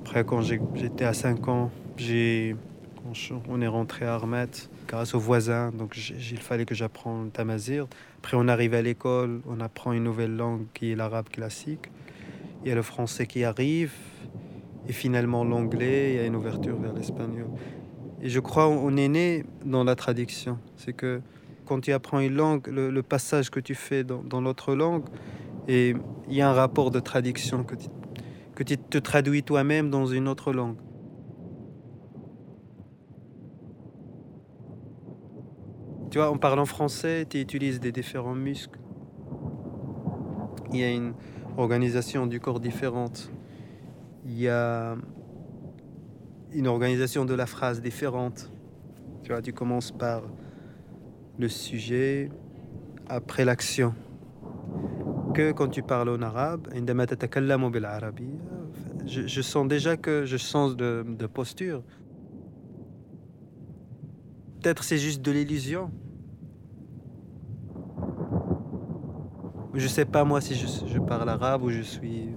Après, 0.00 0.24
quand 0.24 0.40
j'étais 0.40 1.04
à 1.04 1.12
5 1.12 1.46
ans, 1.46 1.70
j'ai, 1.98 2.56
on 3.50 3.60
est 3.60 3.66
rentré 3.66 4.06
à 4.06 4.14
Armet 4.14 4.46
grâce 4.88 5.14
aux 5.14 5.18
voisins, 5.18 5.72
donc 5.72 5.94
il 5.98 6.38
fallait 6.38 6.64
que 6.64 6.74
j'apprenne 6.74 7.30
tamazir. 7.30 7.86
Après, 8.16 8.38
on 8.40 8.48
arrive 8.48 8.72
à 8.72 8.80
l'école, 8.80 9.42
on 9.46 9.60
apprend 9.60 9.92
une 9.92 10.04
nouvelle 10.04 10.34
langue 10.34 10.62
qui 10.72 10.92
est 10.92 10.94
l'arabe 10.94 11.28
classique. 11.28 11.90
Il 12.62 12.70
y 12.70 12.72
a 12.72 12.74
le 12.74 12.80
français 12.80 13.26
qui 13.26 13.44
arrive, 13.44 13.92
et 14.88 14.94
finalement 14.94 15.44
l'anglais, 15.44 16.14
il 16.14 16.16
y 16.16 16.18
a 16.18 16.24
une 16.24 16.36
ouverture 16.36 16.80
vers 16.80 16.94
l'espagnol. 16.94 17.50
Et 18.22 18.30
je 18.30 18.40
crois 18.40 18.68
on 18.68 18.96
est 18.96 19.08
né 19.08 19.44
dans 19.66 19.84
la 19.84 19.96
traduction. 19.96 20.58
C'est 20.78 20.94
que 20.94 21.20
quand 21.66 21.82
tu 21.82 21.92
apprends 21.92 22.20
une 22.20 22.36
langue, 22.36 22.68
le, 22.68 22.88
le 22.88 23.02
passage 23.02 23.50
que 23.50 23.60
tu 23.60 23.74
fais 23.74 24.02
dans, 24.02 24.22
dans 24.22 24.40
l'autre 24.40 24.74
langue, 24.74 25.04
et 25.68 25.94
il 26.28 26.34
y 26.34 26.40
a 26.40 26.48
un 26.48 26.52
rapport 26.52 26.90
de 26.90 27.00
traduction 27.00 27.64
que 27.64 27.74
tu, 28.64 28.78
te 28.78 28.98
traduis 28.98 29.42
toi-même 29.42 29.90
dans 29.90 30.06
une 30.06 30.28
autre 30.28 30.52
langue. 30.52 30.76
Tu 36.10 36.18
vois, 36.18 36.30
en 36.30 36.36
parlant 36.36 36.66
français, 36.66 37.26
tu 37.28 37.40
utilises 37.40 37.80
des 37.80 37.90
différents 37.90 38.34
muscles. 38.34 38.78
Il 40.72 40.78
y 40.78 40.84
a 40.84 40.90
une 40.90 41.14
organisation 41.56 42.26
du 42.26 42.38
corps 42.38 42.60
différente. 42.60 43.30
Il 44.26 44.38
y 44.38 44.48
a 44.48 44.96
une 46.52 46.66
organisation 46.66 47.24
de 47.24 47.34
la 47.34 47.46
phrase 47.46 47.80
différente. 47.80 48.52
Tu 49.22 49.32
vois, 49.32 49.40
tu 49.40 49.52
commences 49.52 49.90
par 49.90 50.22
le 51.38 51.48
sujet, 51.48 52.30
après 53.08 53.44
l'action 53.44 53.94
que 55.32 55.52
quand 55.52 55.68
tu 55.68 55.82
parles 55.82 56.08
en 56.10 56.22
arabe, 56.22 56.68
je, 59.06 59.42
sens 59.42 59.66
déjà 59.66 59.96
que 59.96 60.24
je 60.24 60.36
sens 60.36 60.76
de, 60.76 61.26
posture. 61.26 61.82
Peut-être 64.60 64.84
c'est 64.84 64.98
juste 64.98 65.22
de 65.22 65.32
l'illusion. 65.32 65.90
Je 69.74 69.84
ne 69.84 69.88
sais 69.88 70.04
pas 70.04 70.24
moi 70.24 70.40
si 70.40 70.54
je, 70.54 70.98
parle 71.00 71.28
arabe 71.28 71.62
ou 71.64 71.70
je 71.70 71.82
suis. 71.82 72.28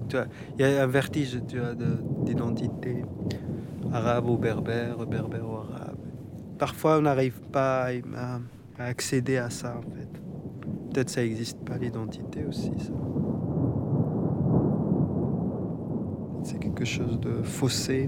Il 0.58 0.62
y 0.62 0.64
a 0.64 0.84
un 0.84 0.88
vertige 0.88 1.42
d'identité 2.24 3.04
arabe 3.92 4.30
ou 4.30 4.38
berbère, 4.38 5.06
berbère 5.06 5.48
ou 5.48 5.58
arabe. 5.58 5.98
Parfois 6.58 6.98
on 6.98 7.02
n'arrive 7.02 7.42
pas 7.52 7.90
à 8.78 8.84
accéder 8.84 9.38
à 9.38 9.50
ça 9.50 9.78
en 9.78 9.82
fait. 9.82 10.25
Peut-être 10.96 11.10
ça 11.10 11.24
n'existe 11.24 11.60
pas 11.66 11.78
l'identité 11.78 12.46
aussi. 12.46 12.72
ça. 12.80 12.94
C'est 16.42 16.58
quelque 16.58 16.86
chose 16.86 17.20
de 17.20 17.44
faussé 17.44 18.08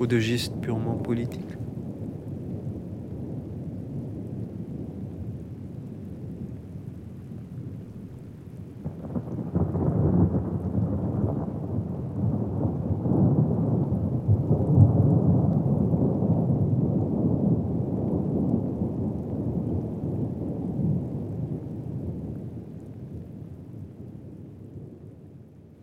ou 0.00 0.08
de 0.08 0.18
juste 0.18 0.52
purement 0.60 0.96
politique. 0.96 1.46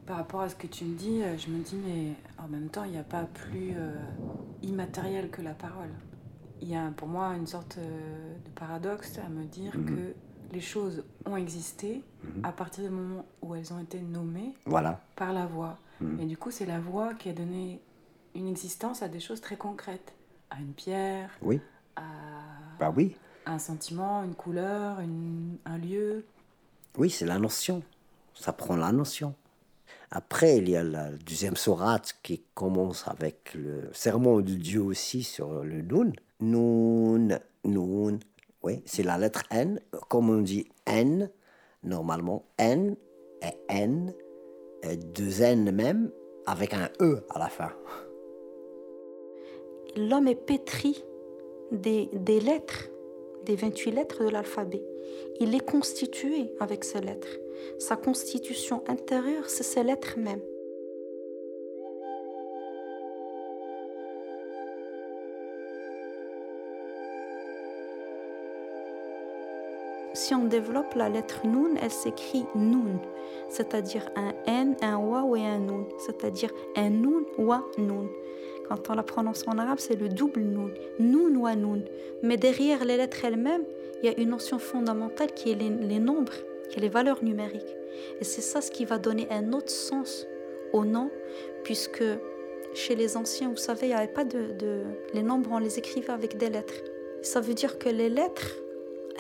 Par 0.06 0.18
rapport 0.18 0.42
à 0.42 0.50
ce 0.50 0.56
que 0.56 0.68
tu 0.68 0.84
me 0.84 0.96
dis, 0.98 1.24
euh, 1.24 1.38
je 1.38 1.48
me 1.50 1.64
dis, 1.64 1.76
mais 1.78 2.14
en 2.38 2.48
même 2.50 2.68
temps, 2.70 2.84
il 2.84 2.92
n'y 2.92 2.98
a 2.98 3.04
pas 3.04 3.24
plus 3.24 3.74
euh, 3.78 3.96
immatériel 4.62 5.30
que 5.30 5.42
la 5.42 5.54
parole. 5.54 5.90
Il 6.62 6.70
y 6.70 6.76
a 6.76 6.92
pour 6.92 7.08
moi 7.08 7.36
une 7.36 7.48
sorte 7.48 7.78
euh, 7.78 8.36
de 8.44 8.50
paradoxe 8.52 9.18
à 9.20 9.30
me 9.30 9.46
dire 9.46 9.78
Mhm. 9.78 9.86
que 9.86 10.14
les 10.52 10.60
choses 10.62 11.04
ont 11.26 11.38
existé 11.38 12.04
Mhm. 12.24 12.46
à 12.46 12.52
partir 12.52 12.84
du 12.84 12.90
moment 12.90 13.26
où 13.42 13.56
elles 13.56 13.72
ont 13.74 13.80
été 13.80 14.02
nommées 14.02 14.54
Voilà. 14.66 15.00
par 15.16 15.32
la 15.34 15.46
voix. 15.46 15.78
Mhm. 16.02 16.20
Et 16.20 16.26
du 16.26 16.38
coup, 16.38 16.52
c'est 16.52 16.66
la 16.66 16.80
voix 16.80 17.14
qui 17.14 17.30
a 17.30 17.34
donné 17.34 17.82
une 18.36 18.48
existence 18.50 19.04
à 19.04 19.08
des 19.08 19.20
choses 19.22 19.40
très 19.42 19.56
concrètes, 19.58 20.14
à 20.50 20.60
une 20.60 20.74
pierre, 20.74 21.30
Oui. 21.42 21.62
à 21.96 22.02
Bah 22.80 22.94
oui. 22.96 23.16
un 23.46 23.60
sentiment, 23.60 24.24
une 24.24 24.36
couleur, 24.36 25.00
une- 25.00 25.58
un 25.66 25.78
lieu. 25.78 26.26
Oui, 26.98 27.10
c'est 27.10 27.26
la 27.26 27.40
notion. 27.40 27.84
Ça 28.34 28.52
prend 28.52 28.76
la 28.76 28.92
notion. 28.92 29.34
Après, 30.12 30.58
il 30.58 30.70
y 30.70 30.76
a 30.76 30.84
la 30.84 31.10
deuxième 31.10 31.56
sourate 31.56 32.16
qui 32.22 32.44
commence 32.54 33.08
avec 33.08 33.54
le 33.56 33.90
serment 33.94 34.42
de 34.42 34.54
Dieu 34.54 34.82
aussi 34.82 35.24
sur 35.24 35.64
le 35.64 35.82
Noun. 35.82 36.14
Noun, 36.40 37.40
Noun. 37.66 38.20
Oui, 38.62 38.82
c'est 38.86 39.04
la 39.04 39.18
lettre 39.18 39.44
N. 39.50 39.80
Comme 40.10 40.30
on 40.30 40.42
dit 40.42 40.68
N, 40.86 41.30
normalement, 41.84 42.46
N 42.58 42.96
et 43.42 43.58
N, 43.70 44.14
et 44.84 44.98
deux 44.98 45.42
N 45.42 45.72
même, 45.72 46.12
avec 46.46 46.74
un 46.74 46.90
E 47.02 47.26
à 47.30 47.40
la 47.40 47.50
fin. 47.50 47.72
L'homme 49.96 50.28
est 50.28 50.36
pétri 50.36 51.04
des, 51.72 52.10
des 52.14 52.40
lettres, 52.40 52.90
des 53.46 53.56
28 53.56 53.92
lettres 53.92 54.24
de 54.24 54.30
l'alphabet. 54.30 54.84
Il 55.40 55.56
est 55.56 55.66
constitué 55.66 56.52
avec 56.60 56.84
ces 56.84 57.02
lettres. 57.02 57.28
Sa 57.78 57.96
constitution 57.96 58.84
intérieure, 58.88 59.50
c'est 59.50 59.64
ces 59.64 59.84
lettres 59.84 60.18
mêmes. 60.18 60.42
Si 70.16 70.36
on 70.36 70.46
développe 70.46 70.94
la 70.94 71.10
lettre 71.10 71.46
Noun, 71.46 71.76
elle 71.82 71.92
s'écrit 71.92 72.46
Noun, 72.54 73.00
c'est-à-dire 73.50 74.08
un 74.16 74.32
N, 74.46 74.76
un 74.82 74.98
Wa 74.98 75.26
et 75.38 75.46
un 75.46 75.58
Noun, 75.58 75.86
c'est-à-dire 75.98 76.52
un 76.76 76.92
Noun, 76.92 77.26
Wa, 77.38 77.66
Noun. 77.80 78.08
Quand 78.70 78.90
on 78.90 78.94
la 78.94 79.04
prononce 79.04 79.44
en 79.48 79.58
arabe, 79.58 79.80
c'est 79.80 80.00
le 80.00 80.10
double 80.10 80.42
Noun, 80.42 80.72
Noun, 81.00 81.36
Wa, 81.38 81.56
Noun. 81.56 81.84
Mais 82.22 82.38
derrière 82.38 82.86
les 82.86 82.96
lettres 82.96 83.26
elles-mêmes, 83.26 83.66
il 84.02 84.06
y 84.06 84.14
a 84.14 84.20
une 84.20 84.30
notion 84.30 84.60
fondamentale 84.60 85.32
qui 85.34 85.52
est 85.52 85.56
les 85.56 86.00
nombres, 86.00 86.34
qui 86.70 86.80
est 86.80 86.82
les 86.82 86.90
valeurs 86.90 87.24
numériques. 87.24 87.76
Et 88.20 88.24
c'est 88.24 88.42
ça 88.42 88.62
ce 88.62 88.72
qui 88.72 88.86
va 88.86 88.98
donner 88.98 89.28
un 89.32 89.54
autre 89.54 89.70
sens 89.70 90.28
au 90.74 90.84
nom, 90.86 91.10
puisque 91.64 92.04
chez 92.74 92.96
les 92.96 93.16
anciens, 93.18 93.50
vous 93.50 93.58
savez, 93.58 93.88
il 93.88 93.90
n'y 93.90 93.96
avait 93.96 94.08
pas 94.08 94.24
de, 94.24 94.52
de- 94.54 94.84
Les 95.14 95.22
nombres, 95.22 95.52
on 95.54 95.60
les 95.60 95.78
écrivait 95.78 96.12
avec 96.12 96.38
des 96.38 96.50
lettres. 96.50 96.74
Ça 97.22 97.40
veut 97.40 97.54
dire 97.54 97.78
que 97.78 97.90
les 97.90 98.10
lettres 98.10 98.58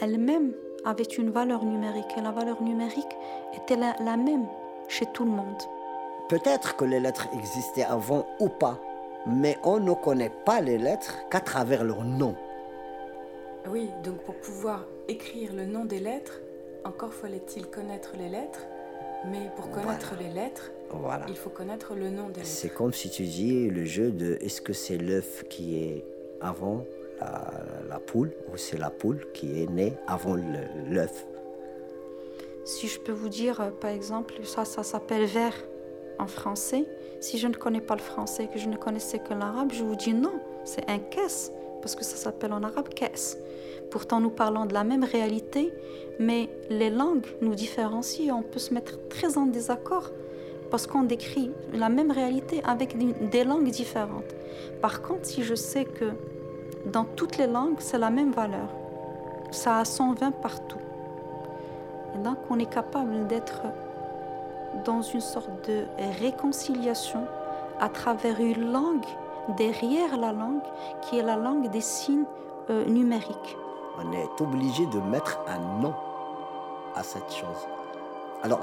elles-mêmes 0.01 0.53
avaient 0.85 1.03
une 1.03 1.29
valeur 1.29 1.63
numérique. 1.63 2.09
Et 2.17 2.21
la 2.21 2.31
valeur 2.31 2.61
numérique 2.63 3.15
était 3.55 3.75
la, 3.75 3.95
la 4.03 4.17
même 4.17 4.47
chez 4.87 5.05
tout 5.13 5.23
le 5.23 5.31
monde. 5.31 5.61
Peut-être 6.29 6.75
que 6.75 6.85
les 6.85 6.99
lettres 6.99 7.27
existaient 7.37 7.83
avant 7.83 8.25
ou 8.39 8.49
pas, 8.49 8.79
mais 9.27 9.57
on 9.63 9.79
ne 9.79 9.93
connaît 9.93 10.31
pas 10.45 10.59
les 10.59 10.77
lettres 10.79 11.15
qu'à 11.29 11.39
travers 11.39 11.83
leur 11.83 12.03
nom. 12.03 12.35
Oui, 13.69 13.89
donc 14.03 14.17
pour 14.23 14.35
pouvoir 14.35 14.85
écrire 15.07 15.53
le 15.53 15.65
nom 15.65 15.85
des 15.85 15.99
lettres, 15.99 16.41
encore 16.85 17.13
fallait-il 17.13 17.67
connaître 17.67 18.11
les 18.17 18.29
lettres 18.29 18.65
Mais 19.29 19.49
pour 19.55 19.69
connaître 19.71 20.15
les 20.19 20.29
lettres, 20.29 20.71
Voilà. 20.91 21.25
il 21.29 21.35
faut 21.35 21.49
connaître 21.49 21.95
le 21.95 22.09
nom 22.09 22.27
des 22.29 22.35
lettres. 22.41 22.45
C'est 22.47 22.69
comme 22.73 22.93
si 22.93 23.09
tu 23.09 23.23
dis 23.23 23.69
le 23.69 23.85
jeu 23.85 24.11
de 24.11 24.37
est-ce 24.41 24.61
que 24.61 24.73
c'est 24.73 24.97
l'œuf 24.97 25.43
qui 25.49 25.77
est 25.83 26.05
avant 26.41 26.85
la, 27.19 27.51
la 27.89 27.99
poule 27.99 28.31
ou 28.51 28.57
c'est 28.57 28.77
la 28.77 28.89
poule 28.89 29.25
qui 29.33 29.61
est 29.61 29.69
née 29.69 29.93
avant 30.07 30.35
l'œuf. 30.35 31.25
Si 32.65 32.87
je 32.87 32.99
peux 32.99 33.11
vous 33.11 33.29
dire, 33.29 33.59
euh, 33.61 33.69
par 33.71 33.91
exemple, 33.91 34.35
ça, 34.43 34.65
ça 34.65 34.83
s'appelle 34.83 35.25
vert 35.25 35.55
en 36.19 36.27
français. 36.27 36.85
Si 37.19 37.37
je 37.37 37.47
ne 37.47 37.53
connais 37.53 37.81
pas 37.81 37.95
le 37.95 38.01
français, 38.01 38.47
que 38.47 38.59
je 38.59 38.67
ne 38.67 38.75
connaissais 38.77 39.19
que 39.19 39.33
l'arabe, 39.33 39.71
je 39.73 39.83
vous 39.83 39.95
dis 39.95 40.13
non, 40.13 40.33
c'est 40.65 40.89
un 40.89 40.99
caisse, 40.99 41.51
parce 41.81 41.95
que 41.95 42.03
ça 42.03 42.15
s'appelle 42.17 42.51
en 42.53 42.63
arabe 42.63 42.89
caisse. 42.89 43.37
Pourtant, 43.93 44.19
nous 44.19 44.31
parlons 44.31 44.65
de 44.65 44.73
la 44.73 44.83
même 44.83 45.03
réalité, 45.03 45.71
mais 46.17 46.49
les 46.71 46.89
langues 46.89 47.27
nous 47.41 47.53
différencient 47.53 48.35
on 48.39 48.41
peut 48.41 48.57
se 48.57 48.73
mettre 48.73 48.97
très 49.07 49.37
en 49.37 49.45
désaccord 49.45 50.09
parce 50.71 50.87
qu'on 50.87 51.03
décrit 51.03 51.51
la 51.73 51.89
même 51.89 52.09
réalité 52.09 52.63
avec 52.65 52.97
des- 52.97 53.13
des 53.27 53.43
langues 53.43 53.69
différentes. 53.69 54.31
Par 54.81 55.03
contre, 55.03 55.27
si 55.27 55.43
je 55.43 55.53
sais 55.53 55.85
que 55.85 56.05
dans 56.87 57.05
toutes 57.05 57.37
les 57.37 57.45
langues, 57.45 57.75
c'est 57.77 57.99
la 57.99 58.09
même 58.09 58.31
valeur, 58.31 58.67
ça 59.51 59.77
a 59.77 59.85
120 59.85 60.31
partout. 60.31 60.79
Et 62.15 62.17
donc, 62.23 62.37
on 62.49 62.57
est 62.57 62.71
capable 62.79 63.27
d'être 63.27 63.61
dans 64.85 65.03
une 65.03 65.21
sorte 65.21 65.69
de 65.69 65.83
réconciliation 66.19 67.27
à 67.79 67.89
travers 67.89 68.39
une 68.41 68.71
langue 68.71 69.05
derrière 69.55 70.17
la 70.17 70.31
langue 70.33 70.63
qui 71.03 71.19
est 71.19 71.23
la 71.23 71.35
langue 71.37 71.69
des 71.69 71.81
signes 71.81 72.25
euh, 72.71 72.85
numériques. 72.85 73.55
On 73.97 74.11
est 74.11 74.41
obligé 74.41 74.85
de 74.87 74.99
mettre 74.99 75.39
un 75.47 75.59
nom 75.81 75.93
à 76.95 77.03
cette 77.03 77.31
chose. 77.31 77.67
Alors, 78.41 78.61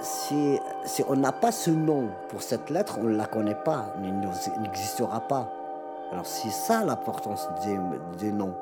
si, 0.00 0.58
si 0.84 1.04
on 1.08 1.16
n'a 1.16 1.32
pas 1.32 1.52
ce 1.52 1.70
nom 1.70 2.08
pour 2.28 2.42
cette 2.42 2.70
lettre, 2.70 2.98
on 3.00 3.04
ne 3.04 3.16
la 3.16 3.26
connaît 3.26 3.54
pas, 3.54 3.94
elle 3.96 4.62
n'existera 4.62 5.20
pas. 5.20 5.48
Alors 6.12 6.26
c'est 6.26 6.50
ça 6.50 6.84
l'importance 6.84 7.48
des, 7.64 7.78
des 8.18 8.32
noms. 8.32 8.54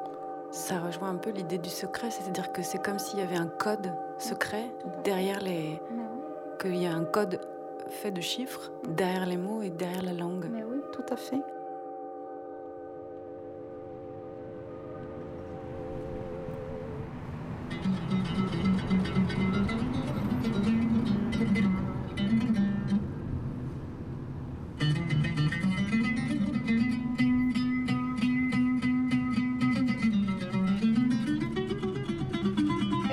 Ça 0.50 0.78
rejoint 0.78 1.10
un 1.10 1.16
peu 1.16 1.30
l'idée 1.30 1.58
du 1.58 1.70
secret, 1.70 2.10
c'est-à-dire 2.10 2.52
que 2.52 2.62
c'est 2.62 2.82
comme 2.82 2.98
s'il 2.98 3.18
y 3.18 3.22
avait 3.22 3.36
un 3.36 3.46
code 3.46 3.92
secret 4.18 4.70
derrière 5.04 5.40
les. 5.40 5.80
qu'il 6.60 6.76
y 6.76 6.86
a 6.86 6.92
un 6.92 7.04
code 7.04 7.40
fait 7.88 8.10
de 8.10 8.20
chiffres 8.20 8.70
derrière 8.88 9.26
les 9.26 9.36
mots 9.36 9.62
et 9.62 9.70
derrière 9.70 10.02
la 10.02 10.12
langue. 10.12 10.46
Mais 10.50 10.62
oui, 10.62 10.80
tout 10.92 11.04
à 11.10 11.16
fait. 11.16 11.42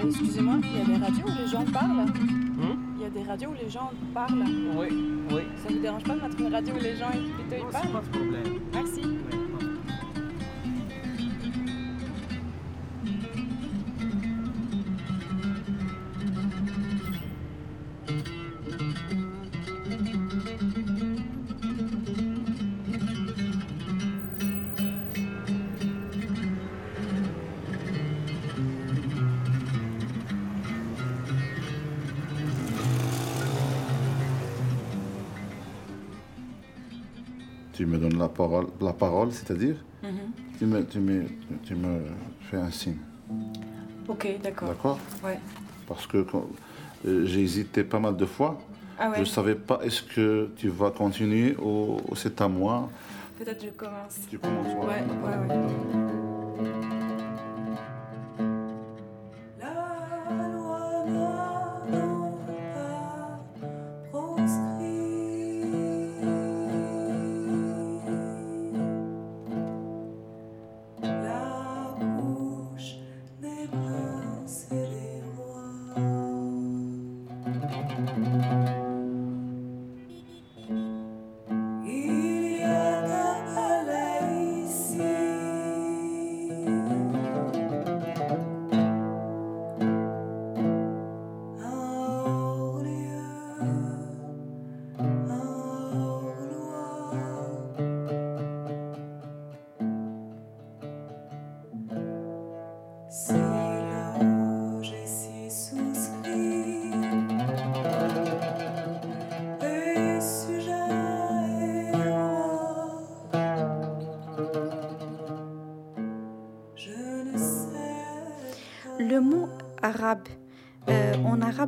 Excusez-moi, 0.04 0.56
il 0.64 0.78
y 0.78 0.82
a 0.82 0.86
des 0.86 1.04
radios 1.04 1.26
où 1.26 1.42
les 1.42 1.48
gens 1.48 1.66
parlent 1.72 2.06
Il 2.96 3.02
y 3.02 3.06
a 3.06 3.10
des 3.10 3.24
radios 3.24 3.50
où 3.50 3.54
les 3.54 3.70
gens 3.70 3.92
parlent 4.14 4.46
Oui, 4.76 4.88
oui. 5.32 5.42
Ça 5.58 5.70
vous 5.70 5.80
dérange 5.80 6.04
pas 6.04 6.16
de 6.16 6.22
mettre 6.22 6.40
une 6.40 6.54
radio 6.54 6.74
où 6.74 6.82
les 6.82 6.96
gens 6.96 7.12
ils, 7.14 7.34
plutôt, 7.34 7.66
ils 7.68 7.72
parlent? 7.72 7.92
Pas 7.92 8.02
de 8.02 8.18
problème. 8.18 8.60
Merci. 8.74 9.02
Parole, 38.38 38.68
la 38.80 38.94
parole 38.94 39.32
c'est-à-dire 39.32 39.76
Mhm. 40.04 40.10
tu, 40.60 40.66
me, 40.66 40.86
tu, 40.86 41.00
me, 41.00 41.24
tu 41.66 41.76
me 41.76 41.94
fais 42.50 42.58
un 42.58 42.72
signe. 42.72 42.98
Ok, 44.08 44.28
d'accord. 44.44 44.68
D'accord? 44.70 45.00
Ouais. 45.24 45.40
Parce 45.88 46.06
que 46.08 46.18
euh, 47.06 47.26
j'ai 47.26 47.42
hésité 47.42 47.84
pas 47.84 48.00
mal 48.00 48.16
de 48.16 48.26
fois. 48.26 48.58
Ah 49.00 49.10
ouais. 49.10 49.16
Je 49.18 49.20
ne 49.22 49.26
savais 49.26 49.56
pas 49.56 49.80
est-ce 49.84 50.02
que 50.04 50.50
tu 50.56 50.70
vas 50.70 50.92
continuer 50.92 51.56
ou, 51.62 51.98
ou 52.10 52.16
c'est 52.16 52.40
à 52.42 52.48
moi. 52.48 52.90
Peut-être 53.38 53.64
je 53.66 53.70
commence. 53.72 54.18
Tu 54.30 54.38
commences, 54.40 54.74
ouais. 54.74 54.86
Ouais, 54.86 55.04
ouais, 55.24 55.56
ouais. 55.56 56.17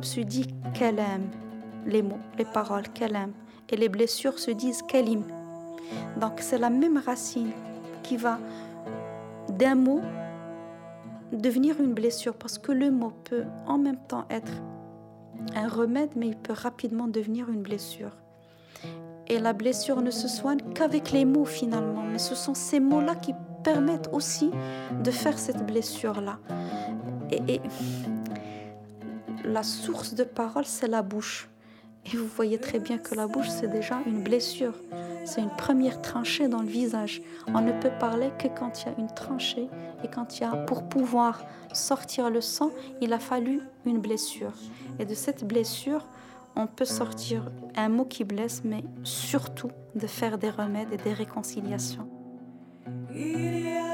Se 0.04 0.20
dit 0.20 0.46
kalam, 0.74 1.22
les 1.86 2.02
mots, 2.02 2.20
les 2.38 2.44
paroles, 2.44 2.88
kalam. 2.88 3.32
Et 3.68 3.76
les 3.76 3.88
blessures 3.88 4.38
se 4.38 4.50
disent 4.50 4.82
kalim. 4.82 5.22
Donc 6.20 6.34
c'est 6.38 6.58
la 6.58 6.70
même 6.70 6.98
racine 6.98 7.52
qui 8.02 8.16
va 8.16 8.38
d'un 9.48 9.74
mot 9.74 10.00
devenir 11.32 11.80
une 11.80 11.94
blessure 11.94 12.34
parce 12.34 12.58
que 12.58 12.72
le 12.72 12.90
mot 12.90 13.12
peut 13.24 13.44
en 13.66 13.78
même 13.78 13.98
temps 14.08 14.24
être 14.30 14.52
un 15.54 15.68
remède 15.68 16.10
mais 16.16 16.28
il 16.28 16.36
peut 16.36 16.52
rapidement 16.52 17.08
devenir 17.08 17.48
une 17.48 17.62
blessure. 17.62 18.16
Et 19.28 19.38
la 19.38 19.52
blessure 19.52 20.02
ne 20.02 20.10
se 20.10 20.26
soigne 20.26 20.58
qu'avec 20.74 21.12
les 21.12 21.24
mots 21.24 21.44
finalement, 21.44 22.02
mais 22.02 22.18
ce 22.18 22.34
sont 22.34 22.54
ces 22.54 22.80
mots-là 22.80 23.14
qui 23.14 23.32
permettent 23.62 24.10
aussi 24.12 24.50
de 25.04 25.10
faire 25.12 25.38
cette 25.38 25.64
blessure-là. 25.66 26.38
Et, 27.30 27.54
et 27.54 27.60
la 29.50 29.62
source 29.62 30.14
de 30.14 30.24
parole, 30.24 30.64
c'est 30.64 30.88
la 30.88 31.02
bouche. 31.02 31.48
Et 32.06 32.16
vous 32.16 32.26
voyez 32.26 32.58
très 32.58 32.78
bien 32.78 32.96
que 32.98 33.14
la 33.14 33.26
bouche, 33.26 33.48
c'est 33.48 33.68
déjà 33.68 33.98
une 34.06 34.22
blessure. 34.22 34.74
C'est 35.26 35.42
une 35.42 35.50
première 35.50 36.00
tranchée 36.00 36.48
dans 36.48 36.62
le 36.62 36.68
visage. 36.68 37.20
On 37.48 37.60
ne 37.60 37.72
peut 37.72 37.90
parler 38.00 38.30
que 38.38 38.48
quand 38.48 38.80
il 38.80 38.86
y 38.86 38.88
a 38.88 38.98
une 38.98 39.12
tranchée 39.14 39.68
et 40.02 40.08
quand 40.08 40.38
il 40.38 40.42
y 40.42 40.44
a, 40.44 40.56
pour 40.56 40.88
pouvoir 40.88 41.42
sortir 41.74 42.30
le 42.30 42.40
sang, 42.40 42.70
il 43.02 43.12
a 43.12 43.18
fallu 43.18 43.60
une 43.84 43.98
blessure. 43.98 44.54
Et 44.98 45.04
de 45.04 45.14
cette 45.14 45.44
blessure, 45.44 46.06
on 46.56 46.66
peut 46.66 46.86
sortir 46.86 47.50
un 47.76 47.90
mot 47.90 48.06
qui 48.06 48.24
blesse, 48.24 48.62
mais 48.64 48.82
surtout 49.04 49.70
de 49.94 50.06
faire 50.06 50.38
des 50.38 50.50
remèdes 50.50 50.92
et 50.92 50.96
des 50.96 51.12
réconciliations. 51.12 52.08
Il 53.14 53.60
y 53.60 53.68
a 53.68 53.90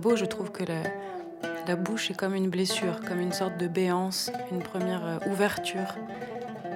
beau, 0.00 0.16
je 0.16 0.24
trouve 0.24 0.50
que 0.50 0.64
la, 0.64 0.82
la 1.66 1.76
bouche 1.76 2.10
est 2.10 2.14
comme 2.14 2.34
une 2.34 2.48
blessure, 2.50 3.00
comme 3.06 3.20
une 3.20 3.32
sorte 3.32 3.56
de 3.58 3.68
béance, 3.68 4.30
une 4.50 4.62
première 4.62 5.04
euh, 5.06 5.18
ouverture. 5.30 5.94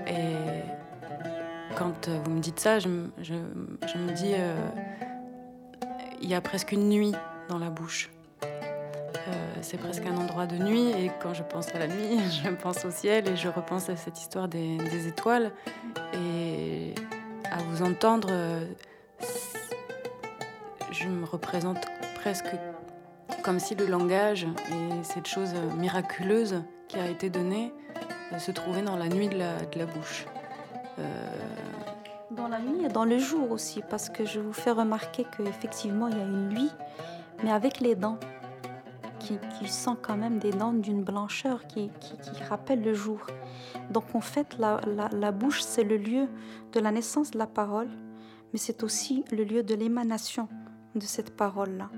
Et 0.06 0.36
quand 1.76 2.08
euh, 2.08 2.18
vous 2.24 2.30
me 2.30 2.40
dites 2.40 2.60
ça, 2.60 2.78
je, 2.78 2.88
je- 3.20 3.34
me 3.34 4.12
dis, 4.12 4.32
euh, 4.34 4.54
il 6.22 6.28
y 6.28 6.34
a 6.34 6.40
presque 6.40 6.72
une 6.72 6.88
nuit 6.88 7.12
dans 7.48 7.58
la 7.58 7.70
bouche. 7.70 8.10
C'est 9.62 9.78
presque 9.78 10.02
un 10.04 10.18
endroit 10.18 10.44
de 10.46 10.56
nuit 10.56 10.90
et 10.90 11.10
quand 11.22 11.32
je 11.32 11.42
pense 11.42 11.74
à 11.74 11.78
la 11.78 11.86
nuit, 11.86 12.18
je 12.44 12.50
pense 12.50 12.84
au 12.84 12.90
ciel 12.90 13.26
et 13.26 13.34
je 13.36 13.48
repense 13.48 13.88
à 13.88 13.96
cette 13.96 14.20
histoire 14.20 14.46
des, 14.46 14.76
des 14.76 15.08
étoiles 15.08 15.52
et 16.12 16.94
à 17.50 17.56
vous 17.70 17.82
entendre, 17.82 18.28
je 20.92 21.08
me 21.08 21.24
représente 21.24 21.78
presque 22.16 22.54
comme 23.44 23.60
si 23.60 23.74
le 23.74 23.86
langage 23.86 24.46
et 24.72 25.04
cette 25.04 25.26
chose 25.26 25.52
miraculeuse 25.76 26.62
qui 26.88 26.98
a 26.98 27.08
été 27.08 27.28
donnée 27.28 27.72
euh, 28.32 28.38
se 28.38 28.50
trouvait 28.50 28.82
dans 28.82 28.96
la 28.96 29.08
nuit 29.08 29.28
de 29.28 29.38
la, 29.38 29.86
bouche. 29.86 30.26
Euh, 30.98 31.26
Dans 32.30 32.48
la 32.48 32.58
nuit 32.58 32.86
et 32.86 32.88
dans 32.88 33.04
le 33.04 33.18
jour 33.18 33.50
aussi, 33.50 33.82
parce 33.90 34.08
que 34.08 34.24
je 34.24 34.40
vous 34.40 34.54
fais 34.54 34.70
remarquer 34.70 35.26
qu'effectivement, 35.36 36.08
il 36.08 36.16
y 36.16 36.20
a 36.20 36.24
une 36.24 36.48
nuit, 36.48 36.70
mais 37.42 37.52
avec 37.52 37.80
les 37.80 37.94
dents, 37.94 38.18
qui, 39.18 39.38
qui 39.58 39.68
sont 39.68 39.96
quand 40.00 40.16
même 40.16 40.38
des 40.38 40.50
dents 40.50 40.72
d'une 40.72 41.02
blancheur 41.02 41.66
qui, 41.66 41.90
rappellent 42.48 42.82
le 42.82 42.94
jour. 42.94 43.26
Donc 43.90 44.14
en 44.14 44.20
fait, 44.20 44.56
la 44.58 45.32
bouche, 45.32 45.62
c'est 45.62 45.84
le 45.84 45.98
lieu 45.98 46.28
de 46.72 46.80
la 46.80 46.90
naissance 46.90 47.30
de 47.30 47.38
la 47.38 47.46
parole, 47.46 47.88
mais 48.52 48.58
c'est 48.58 48.82
aussi 48.82 49.24
le 49.30 49.44
lieu 49.44 49.62
de 49.62 49.74
l'émanation 49.74 50.48
de 50.94 51.02
cette 51.02 51.36
parole-là. 51.36 51.90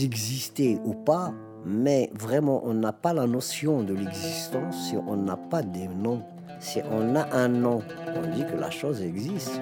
Existaient 0.00 0.80
ou 0.84 0.94
pas, 0.94 1.32
mais 1.64 2.10
vraiment 2.14 2.62
on 2.64 2.74
n'a 2.74 2.92
pas 2.92 3.12
la 3.12 3.26
notion 3.26 3.82
de 3.82 3.94
l'existence 3.94 4.88
si 4.88 4.96
on 4.96 5.16
n'a 5.16 5.36
pas 5.36 5.62
des 5.62 5.88
noms. 5.88 6.22
Si 6.60 6.80
on 6.92 7.16
a 7.16 7.26
un 7.34 7.48
nom, 7.48 7.82
on 8.14 8.34
dit 8.34 8.44
que 8.46 8.56
la 8.56 8.70
chose 8.70 9.02
existe. 9.02 9.60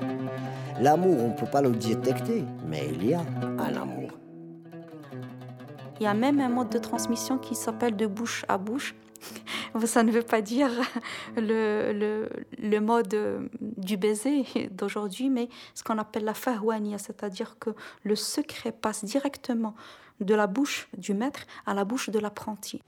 L'amour, 0.81 1.16
on 1.19 1.29
ne 1.29 1.33
peut 1.33 1.47
pas 1.47 1.62
le 1.62 1.71
détecter, 1.71 2.45
mais 2.66 2.90
il 2.93 3.07
y 3.07 3.14
a 3.14 3.21
un 3.59 3.75
amour. 3.75 4.11
Il 5.99 6.05
y 6.05 6.07
a 6.07 6.14
même 6.14 6.40
un 6.40 6.49
mode 6.49 6.69
de 6.71 6.79
transmission 6.79 7.38
qui 7.38 7.55
s'appelle 7.55 7.97
de 7.97 8.07
bouche 8.07 8.45
à 8.49 8.59
bouche. 8.59 8.95
Ça 9.87 10.02
ne 10.02 10.11
veut 10.11 10.22
pas 10.22 10.42
dire 10.42 10.70
le, 11.37 12.28
le, 12.59 12.80
mode 12.80 13.14
euh, 13.14 13.48
du 13.61 13.96
baiser 13.96 14.44
d'aujourd'hui, 14.70 15.30
mais 15.30 15.48
ce 15.74 15.83
qu'on 15.83 15.98
appelle 15.98 16.24
la 16.24 16.35
fahwania, 16.35 16.98
c'est-à-dire 16.98 17.56
que 17.59 17.70
le 18.02 18.16
secret 18.16 18.72
passe 18.72 19.04
directement 19.04 19.74
de 20.20 20.35
la 20.35 20.46
bouche 20.46 20.88
du 20.96 21.14
maître 21.14 21.40
à 21.66 21.74
la 21.74 21.85
bouche 21.85 22.11
de 22.11 22.18
l'apprenti. 22.18 22.83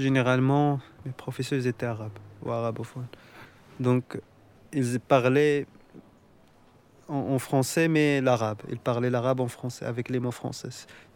généralement, 0.00 0.80
mes 1.04 1.12
professeurs 1.12 1.66
étaient 1.66 1.86
arabes 1.86 2.18
ou 2.42 2.50
arabophones. 2.50 3.06
Donc, 3.78 4.20
ils 4.72 5.00
parlaient 5.00 5.66
en, 7.08 7.34
en 7.34 7.38
français, 7.38 7.88
mais 7.88 8.20
l'arabe. 8.20 8.62
Ils 8.70 8.78
parlaient 8.78 9.10
l'arabe 9.10 9.40
en 9.40 9.48
français, 9.48 9.84
avec 9.84 10.08
les 10.08 10.20
mots 10.20 10.30
français. 10.30 10.70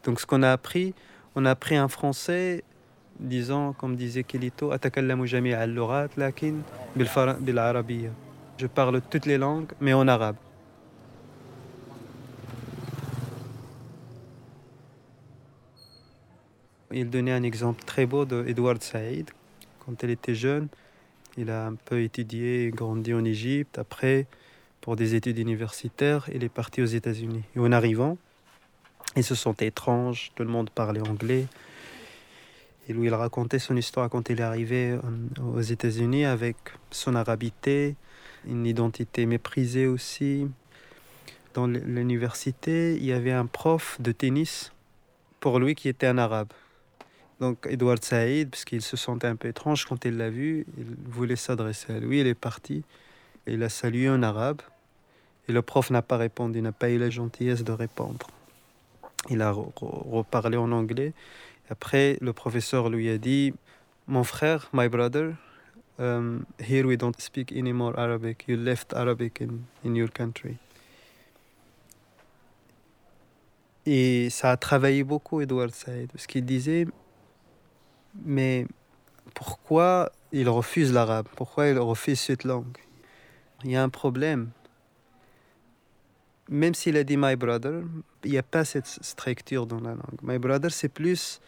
Donc, 0.04 0.20
ce 0.20 0.26
qu'on 0.26 0.42
a 0.42 0.52
appris, 0.52 0.94
on 1.34 1.44
a 1.44 1.50
appris 1.50 1.76
un 1.76 1.88
français, 1.88 2.62
disons, 3.18 3.72
comme 3.72 3.96
disait 3.96 4.24
Kelito, 4.24 4.72
Je 8.56 8.66
parle 8.66 9.00
toutes 9.10 9.26
les 9.26 9.38
langues, 9.38 9.72
mais 9.80 9.92
en 9.92 10.06
arabe. 10.06 10.36
Il 16.96 17.10
donnait 17.10 17.32
un 17.32 17.42
exemple 17.42 17.82
très 17.84 18.06
beau 18.06 18.24
de 18.24 18.44
Edward 18.46 18.80
Said. 18.80 19.28
Quand 19.84 20.00
il 20.04 20.10
était 20.10 20.36
jeune, 20.36 20.68
il 21.36 21.50
a 21.50 21.66
un 21.66 21.74
peu 21.74 22.00
étudié, 22.00 22.70
grandi 22.72 23.12
en 23.12 23.24
Égypte. 23.24 23.78
Après, 23.78 24.28
pour 24.80 24.94
des 24.94 25.16
études 25.16 25.38
universitaires, 25.38 26.30
il 26.32 26.44
est 26.44 26.48
parti 26.48 26.82
aux 26.82 26.86
États-Unis. 26.86 27.42
Et 27.56 27.58
en 27.58 27.72
arrivant, 27.72 28.16
il 29.16 29.24
se 29.24 29.34
sentait 29.34 29.66
étrange, 29.66 30.30
tout 30.36 30.44
le 30.44 30.50
monde 30.50 30.70
parlait 30.70 31.00
anglais. 31.00 31.48
Et 32.88 32.92
lui, 32.92 33.08
il 33.08 33.14
racontait 33.14 33.58
son 33.58 33.76
histoire 33.76 34.08
quand 34.08 34.30
il 34.30 34.38
est 34.38 34.44
arrivé 34.44 34.92
euh, 34.92 35.00
aux 35.42 35.62
États-Unis 35.62 36.24
avec 36.24 36.56
son 36.92 37.16
arabité, 37.16 37.96
une 38.46 38.66
identité 38.66 39.26
méprisée 39.26 39.88
aussi. 39.88 40.46
Dans 41.54 41.66
l'université, 41.66 42.94
il 42.94 43.04
y 43.04 43.12
avait 43.12 43.32
un 43.32 43.46
prof 43.46 43.96
de 44.00 44.12
tennis 44.12 44.72
pour 45.40 45.58
lui 45.58 45.74
qui 45.74 45.88
était 45.88 46.06
un 46.06 46.18
arabe. 46.18 46.52
Donc 47.40 47.66
Edward 47.68 48.02
Saïd, 48.04 48.50
parce 48.50 48.64
qu'il 48.64 48.82
se 48.82 48.96
sentait 48.96 49.26
un 49.26 49.36
peu 49.36 49.48
étrange 49.48 49.84
quand 49.86 50.04
il 50.04 50.16
l'a 50.16 50.30
vu, 50.30 50.66
il 50.78 50.86
voulait 51.06 51.36
s'adresser 51.36 51.92
à 51.92 51.98
lui, 51.98 52.20
il 52.20 52.26
est 52.26 52.34
parti. 52.34 52.84
Il 53.46 53.62
a 53.62 53.68
salué 53.68 54.08
en 54.08 54.22
arabe. 54.22 54.62
Et 55.48 55.52
le 55.52 55.60
prof 55.60 55.90
n'a 55.90 56.00
pas 56.00 56.16
répondu, 56.16 56.62
n'a 56.62 56.72
pas 56.72 56.88
eu 56.88 56.98
la 56.98 57.10
gentillesse 57.10 57.64
de 57.64 57.72
répondre. 57.72 58.28
Il 59.28 59.42
a 59.42 59.50
re- 59.52 59.72
re- 59.74 60.10
reparlé 60.10 60.56
en 60.56 60.72
anglais. 60.72 61.12
Après, 61.68 62.16
le 62.20 62.32
professeur 62.32 62.88
lui 62.88 63.10
a 63.10 63.18
dit 63.18 63.52
Mon 64.06 64.24
frère, 64.24 64.70
my 64.72 64.88
brother, 64.88 65.32
um, 65.98 66.44
here 66.58 66.86
we 66.86 66.96
don't 66.96 67.18
speak 67.20 67.52
anymore 67.52 67.98
Arabic. 67.98 68.44
You 68.48 68.56
left 68.56 68.94
Arabic 68.94 69.42
in, 69.42 69.58
in 69.84 69.94
your 69.94 70.10
country. 70.10 70.56
Et 73.86 74.30
ça 74.30 74.52
a 74.52 74.56
travaillé 74.56 75.04
beaucoup, 75.04 75.42
Edward 75.42 75.72
Said, 75.74 76.10
parce 76.10 76.26
qu'il 76.26 76.46
disait 76.46 76.86
Mais 78.24 78.66
pourquoi 79.34 80.12
il 80.32 80.48
refuse 80.48 80.92
l'arabe? 80.92 81.26
Pourquoi 81.36 81.68
il 81.68 81.78
refuse 81.78 82.20
cette 82.20 82.44
langue? 82.44 82.78
Il 83.64 83.70
y 83.70 83.76
a 83.76 83.82
un 83.82 83.88
problème. 83.88 84.50
Même 86.48 86.74
s'il 86.74 86.96
a 86.96 87.04
dit 87.04 87.16
My 87.16 87.36
brother, 87.36 87.82
il 88.24 88.32
n'y 88.32 88.38
a 88.38 88.42
pas 88.42 88.64
cette 88.64 88.86
structure 88.86 89.66
dans 89.66 89.80
la 89.80 89.90
langue. 89.90 90.18
My 90.22 90.38
brother, 90.38 90.70
c'est 90.70 90.90
plus 90.90 91.40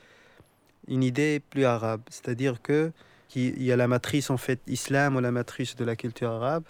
une 0.89 1.03
idée 1.03 1.41
plus 1.51 1.65
arabe. 1.65 2.01
C'est-à-dire 2.09 2.63
que 2.63 2.93
qu'il 3.29 3.63
y 3.63 3.73
a 3.73 3.77
la 3.77 3.89
matrice 3.89 4.31
en 4.31 4.37
fait 4.37 4.61
islam 4.67 5.17
ou 5.17 5.21
la 5.21 5.33
matrice 5.33 5.75
de 5.77 5.85
la 5.85 5.97
culture 5.97 6.31
arabe 6.31 6.63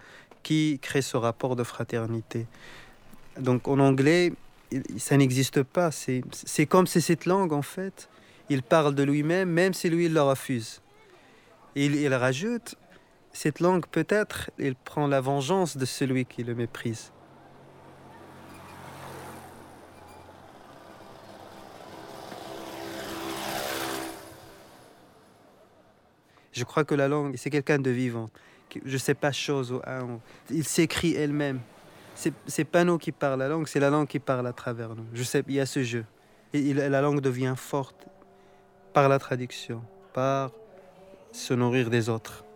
qui 0.42 0.78
crée 0.80 1.02
ce 1.02 1.16
rapport 1.16 1.54
de 1.54 1.62
fraternité. 1.62 2.46
Donc 3.38 3.68
en 3.68 3.78
anglais, 3.78 4.32
ça 4.96 5.16
n'existe 5.16 5.62
pas. 5.62 5.90
C'est 5.90 6.66
comme 6.66 6.86
si 6.86 7.00
cette 7.00 7.26
langue 7.26 7.52
en 7.52 7.62
fait, 7.62 8.08
il 8.48 8.62
parle 8.62 8.94
de 8.94 9.02
lui-même, 9.02 9.50
même 9.50 9.74
si 9.74 9.90
lui 9.90 10.06
il 10.06 10.14
le 10.14 10.22
refuse. 10.22 10.80
Il, 11.74 11.94
il 11.94 12.14
rajoute, 12.14 12.76
cette 13.32 13.60
langue 13.60 13.86
peut-être, 13.86 14.50
il 14.58 14.74
prend 14.74 15.06
la 15.06 15.20
vengeance 15.20 15.76
de 15.76 15.84
celui 15.84 16.24
qui 16.24 16.42
le 16.42 16.54
méprise. 16.54 17.12
Je 26.52 26.64
crois 26.64 26.84
que 26.84 26.94
la 26.94 27.06
langue, 27.06 27.36
c'est 27.36 27.50
quelqu'un 27.50 27.78
de 27.78 27.90
vivant. 27.90 28.30
Je 28.84 28.94
ne 28.94 28.98
sais 28.98 29.14
pas 29.14 29.30
chose 29.30 29.78
Il 30.50 30.64
s'écrit 30.64 31.14
elle-même. 31.14 31.60
C'est 32.46 32.64
pas 32.64 32.84
nous 32.84 32.96
qui 32.96 33.12
parlons 33.12 33.36
la 33.36 33.48
langue, 33.48 33.68
c'est 33.68 33.80
la 33.80 33.90
langue 33.90 34.06
qui 34.06 34.18
parle 34.18 34.46
à 34.46 34.54
travers 34.54 34.94
nous. 34.94 35.04
Je 35.12 35.22
sais, 35.22 35.44
il 35.46 35.54
y 35.54 35.60
a 35.60 35.66
ce 35.66 35.82
jeu. 35.82 36.06
Et 36.54 36.72
la 36.72 37.02
langue 37.02 37.20
devient 37.20 37.52
forte 37.54 38.06
par 38.96 39.10
la 39.10 39.18
traduction, 39.18 39.82
par 40.14 40.52
se 41.30 41.52
nourrir 41.52 41.90
des 41.90 42.08
autres. 42.08 42.46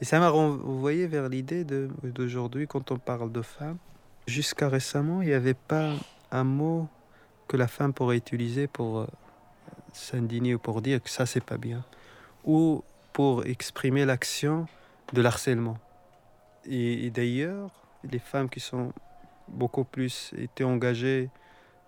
Et 0.00 0.04
ça 0.04 0.20
m'a 0.20 0.28
renvoyé 0.28 1.08
vers 1.08 1.28
l'idée 1.28 1.64
d'aujourd'hui, 1.64 2.68
quand 2.68 2.92
on 2.92 2.98
parle 2.98 3.32
de 3.32 3.42
femme. 3.42 3.78
Jusqu'à 4.28 4.68
récemment, 4.68 5.22
il 5.22 5.28
n'y 5.30 5.34
avait 5.34 5.54
pas 5.54 5.90
un 6.30 6.44
mot 6.44 6.86
que 7.48 7.56
la 7.56 7.66
femme 7.66 7.92
pourrait 7.92 8.18
utiliser 8.18 8.68
pour 8.68 9.00
euh, 9.00 9.06
s'indigner 9.92 10.54
ou 10.54 10.60
pour 10.60 10.80
dire 10.80 11.02
que 11.02 11.10
ça, 11.10 11.26
c'est 11.26 11.44
pas 11.44 11.56
bien. 11.56 11.82
Ou 12.44 12.84
pour 13.12 13.44
exprimer 13.44 14.04
l'action 14.04 14.68
de 15.14 15.20
l'harcèlement. 15.20 15.78
Et, 16.64 17.06
et 17.06 17.10
d'ailleurs, 17.10 17.72
les 18.08 18.20
femmes 18.20 18.48
qui 18.48 18.60
sont 18.60 18.92
beaucoup 19.48 19.82
plus 19.82 20.32
été 20.38 20.62
engagées 20.62 21.28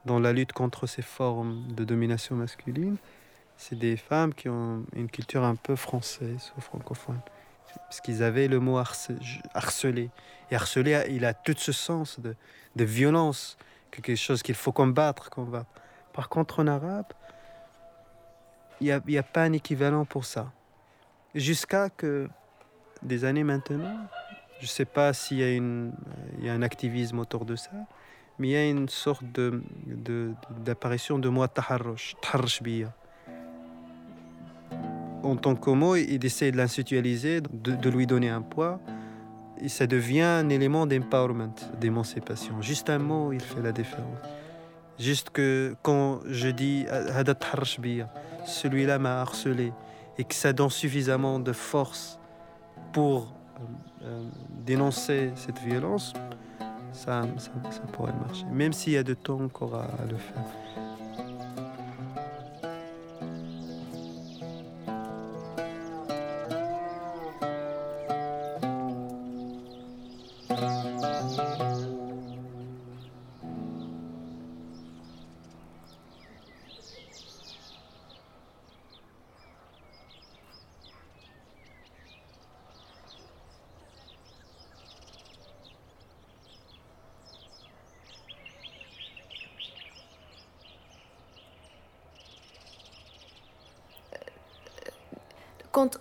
dans 0.04 0.18
la 0.18 0.32
lutte 0.32 0.52
contre 0.52 0.86
ces 0.86 1.02
formes 1.02 1.66
de 1.72 1.84
domination 1.84 2.36
masculine, 2.36 2.96
c'est 3.56 3.78
des 3.78 3.96
femmes 3.96 4.32
qui 4.32 4.48
ont 4.48 4.84
une 4.94 5.10
culture 5.10 5.44
un 5.44 5.54
peu 5.54 5.76
française 5.76 6.52
ou 6.56 6.60
francophone. 6.60 7.20
Parce 7.74 8.00
qu'ils 8.00 8.22
avaient 8.22 8.48
le 8.48 8.58
mot 8.58 8.78
harce- 8.78 9.12
harceler. 9.54 10.10
Et 10.50 10.56
harceler, 10.56 11.04
il 11.10 11.24
a 11.24 11.34
tout 11.34 11.54
ce 11.56 11.72
sens 11.72 12.18
de, 12.18 12.34
de 12.76 12.84
violence, 12.84 13.56
quelque 13.90 14.16
chose 14.16 14.42
qu'il 14.42 14.54
faut 14.54 14.72
combattre, 14.72 15.30
combattre. 15.30 15.70
Par 16.12 16.28
contre, 16.28 16.60
en 16.60 16.66
arabe, 16.66 17.06
il 18.80 18.86
n'y 19.06 19.16
a, 19.16 19.20
a 19.20 19.22
pas 19.22 19.42
un 19.42 19.52
équivalent 19.52 20.04
pour 20.04 20.24
ça. 20.24 20.50
Jusqu'à 21.34 21.90
que 21.90 22.28
des 23.02 23.24
années 23.24 23.44
maintenant, 23.44 23.98
je 24.58 24.64
ne 24.64 24.68
sais 24.68 24.84
pas 24.84 25.12
s'il 25.12 25.38
y, 25.38 26.44
y 26.44 26.48
a 26.48 26.52
un 26.52 26.62
activisme 26.62 27.18
autour 27.18 27.44
de 27.44 27.56
ça, 27.56 27.70
mais 28.40 28.48
il 28.48 28.50
y 28.52 28.56
a 28.56 28.66
une 28.66 28.88
sorte 28.88 29.22
de, 29.34 29.62
d'apparition 30.64 31.18
de 31.18 31.28
moi 31.28 31.46
taharrush. 31.46 32.16
En 35.22 35.36
tant 35.36 35.54
que 35.54 35.70
mot, 35.70 35.94
il 35.94 36.24
essaie 36.24 36.50
de 36.50 36.56
l'institualiser, 36.56 37.42
de, 37.42 37.90
lui 37.90 38.06
donner 38.06 38.30
un 38.30 38.40
poids, 38.40 38.80
et 39.60 39.68
ça 39.68 39.86
devient 39.86 40.22
un 40.22 40.48
élément 40.48 40.86
d'empowerment, 40.86 41.54
d'émancipation. 41.78 42.62
Juste 42.62 42.88
un 42.88 42.98
mot, 42.98 43.30
il 43.34 43.42
fait 43.42 43.60
la 43.60 43.72
différence. 43.72 44.18
Juste 44.98 45.28
que 45.28 45.76
quand 45.82 46.20
je 46.26 46.48
dis 46.48 46.86
celui-là 48.46 48.98
m'a 48.98 49.20
harcelé, 49.20 49.74
et 50.16 50.24
que 50.24 50.34
ça 50.34 50.54
donne 50.54 50.70
suffisamment 50.70 51.40
de 51.40 51.52
force 51.52 52.18
pour 52.92 53.34
euh, 53.56 54.04
euh, 54.04 54.22
dénoncer 54.64 55.30
cette 55.34 55.58
violence, 55.58 56.14
ça, 56.92 57.22
ça, 57.38 57.80
pourrait 57.92 58.12
marcher. 58.26 58.44
Même 58.52 58.72
s'il 58.72 58.92
y 58.92 58.96
a 58.96 59.02
de 59.02 59.14
temps 59.14 59.40
encore 59.40 59.74
à 59.74 60.04
le 60.08 60.16
faire. 60.16 60.44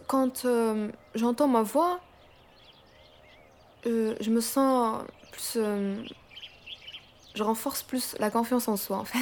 Quand, 0.07 0.45
euh, 0.45 0.91
j'entends 1.15 1.47
ma 1.47 1.61
voix, 1.61 1.99
euh, 3.85 4.15
je 4.19 4.29
me 4.29 4.41
sens 4.41 5.03
plus. 5.31 5.53
euh, 5.57 5.95
je 7.35 7.43
renforce 7.43 7.81
plus 7.83 8.15
la 8.19 8.29
confiance 8.31 8.67
en 8.67 8.77
soi, 8.77 8.97
en 8.97 9.05
fait. 9.05 9.17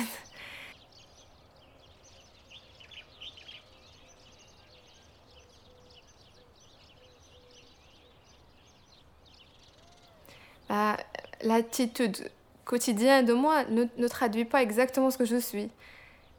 Bah, 10.69 10.97
L'attitude 11.41 12.29
quotidienne 12.65 13.25
de 13.25 13.33
moi 13.33 13.63
ne, 13.65 13.85
ne 13.97 14.07
traduit 14.07 14.45
pas 14.45 14.61
exactement 14.61 15.11
ce 15.11 15.17
que 15.17 15.25
je 15.25 15.37
suis. 15.37 15.69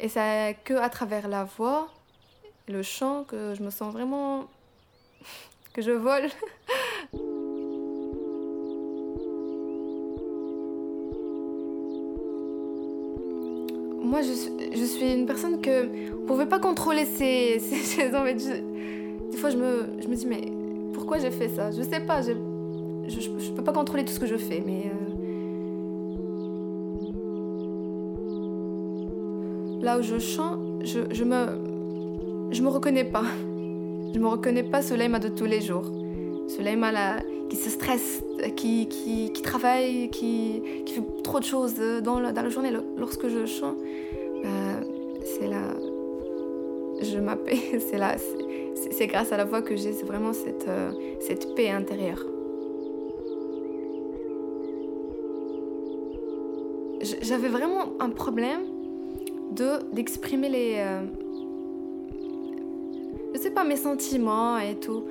Et 0.01 0.09
c'est 0.11 0.59
que 0.65 0.75
à 0.75 0.91
travers 0.91 1.29
la 1.29 1.45
voix, 1.45 1.89
le 2.69 2.83
chant 2.83 3.25
que 3.25 3.55
je 3.55 3.63
me 3.63 3.71
sens 3.71 3.93
vraiment 3.93 4.47
que 5.73 5.83
je 5.83 5.91
vole. 5.91 6.29
Moi, 14.03 14.23
je 14.23 14.85
suis, 14.85 15.13
une 15.13 15.27
personne 15.27 15.61
que 15.61 16.15
on 16.15 16.27
pouvait 16.27 16.47
pas 16.47 16.59
contrôler 16.59 17.05
ses, 17.05 17.59
ses, 17.61 18.09
des 18.09 19.37
fois, 19.37 19.51
je 19.51 19.57
me, 19.57 20.01
je 20.01 20.09
me 20.09 20.15
dis 20.15 20.27
mais 20.27 20.51
pourquoi 20.95 21.19
j'ai 21.19 21.31
fait 21.31 21.51
ça? 21.51 21.71
Je 21.71 21.83
sais 21.83 22.01
pas. 22.01 22.23
Je, 22.23 22.33
je, 23.07 23.51
peux 23.53 23.65
pas 23.65 23.73
contrôler 23.73 24.05
tout 24.05 24.13
ce 24.13 24.21
que 24.21 24.27
je 24.27 24.37
fais, 24.37 24.63
mais 24.65 24.87
euh, 24.87 25.13
là 29.83 29.99
où 29.99 30.03
je 30.03 30.19
chante, 30.19 30.87
je 30.87 31.25
me 31.25 31.68
je 32.51 32.63
me 32.63 32.69
reconnais 32.69 33.05
pas. 33.05 33.25
Je 34.15 34.19
me 34.19 34.27
reconnais 34.27 34.63
pas 34.65 34.83
Soleima 34.83 35.19
de 35.19 35.29
tous 35.29 35.45
les 35.45 35.61
jours. 35.61 35.91
Soleima 36.49 36.91
là, 36.93 37.17
qui 37.51 37.57
se 37.57 37.69
stresse, 37.71 38.23
qui, 38.57 38.89
qui, 38.89 39.31
travaille, 39.43 40.09
qui, 40.11 40.63
qui 40.87 40.95
fait 40.95 41.03
trop 41.23 41.39
de 41.41 41.45
choses 41.45 41.75
dans, 42.03 42.19
la- 42.21 42.33
dans 42.33 42.43
la 42.43 42.49
journée. 42.49 42.71
Lorsque 42.97 43.29
je 43.29 43.45
chante, 43.47 43.77
bah, 44.43 44.81
c'est 45.25 45.47
là, 45.47 45.63
je 47.03 47.19
m'appelle, 47.19 47.59
c'est 47.81 47.99
là, 47.99 48.17
c'est- 48.75 49.07
grâce 49.07 49.33
à 49.33 49.37
la 49.37 49.45
voix 49.45 49.61
que 49.63 49.77
j'ai, 49.77 49.93
c'est 49.93 50.07
vraiment 50.07 50.33
cette, 50.33 50.67
euh, 50.69 50.91
cette 51.21 51.55
paix 51.55 51.71
intérieure. 51.71 52.25
J'avais 57.23 57.49
vraiment 57.49 57.93
un 58.01 58.11
problème 58.11 58.61
de 59.53 59.79
d'exprimer 59.93 60.49
les, 60.49 60.75
euh, 60.79 61.03
je 63.39 63.45
sais 63.45 63.51
pas, 63.51 63.63
mes 63.63 63.77
sentiments 63.77 64.59
et 64.59 64.75
tout. 64.75 65.05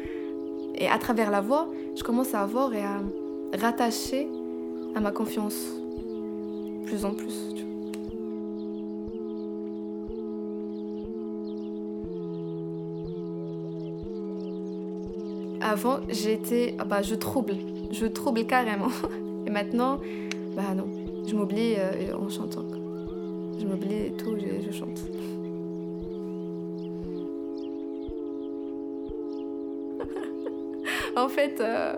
Et 0.75 0.89
à 0.89 0.97
travers 0.97 1.32
la 1.32 1.39
voix, 1.39 1.69
je 1.95 2.03
commence 2.03 2.34
à 2.34 2.41
avoir 2.41 2.73
et 2.73 2.82
à 2.82 2.99
rattacher 3.57 4.28
à 4.95 4.99
ma 4.99 5.11
confiance, 5.11 5.55
plus 6.86 7.05
en 7.05 7.13
plus. 7.13 7.55
Avant, 15.61 15.99
j'étais, 16.09 16.75
ah 16.80 16.84
bah, 16.84 17.01
je 17.01 17.15
trouble, 17.15 17.55
je 17.91 18.05
trouble 18.05 18.45
carrément. 18.45 18.89
Et 19.45 19.49
maintenant, 19.49 19.99
bah 20.55 20.73
non, 20.75 20.88
je 21.25 21.34
m'oublie 21.34 21.75
euh, 21.78 22.13
en 22.17 22.30
chantant. 22.30 22.63
quoi. 22.63 22.78
Je 23.57 23.65
m'oublie 23.65 23.95
et 24.07 24.11
tout, 24.11 24.36
je 24.38 24.71
chante. 24.71 24.99
En 31.24 31.30
fait, 31.30 31.59
euh, 31.61 31.93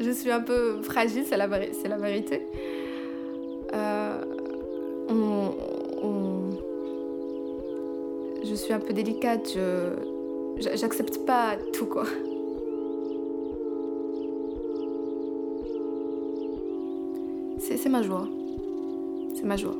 je 0.00 0.10
suis 0.10 0.30
un 0.30 0.40
peu 0.40 0.80
fragile, 0.82 1.24
c'est 1.26 1.36
la, 1.36 1.46
la 1.46 1.96
vérité. 1.98 2.42
Euh, 3.74 4.20
Je 8.42 8.54
suis 8.56 8.72
un 8.72 8.80
peu 8.80 8.92
délicate, 8.92 9.52
je... 9.54 9.90
j'a- 10.58 10.74
j'accepte 10.74 11.24
pas 11.24 11.56
tout 11.72 11.86
quoi. 11.86 12.04
C'est 17.58 17.76
c'est 17.76 17.88
ma 17.88 18.02
joie. 18.02 18.26
C'est 19.34 19.44
ma 19.44 19.56
joie. 19.56 19.76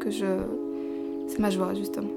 Que 0.00 0.10
je. 0.10 0.26
C'est 1.28 1.38
ma 1.38 1.50
joie, 1.50 1.74
justement. 1.74 2.10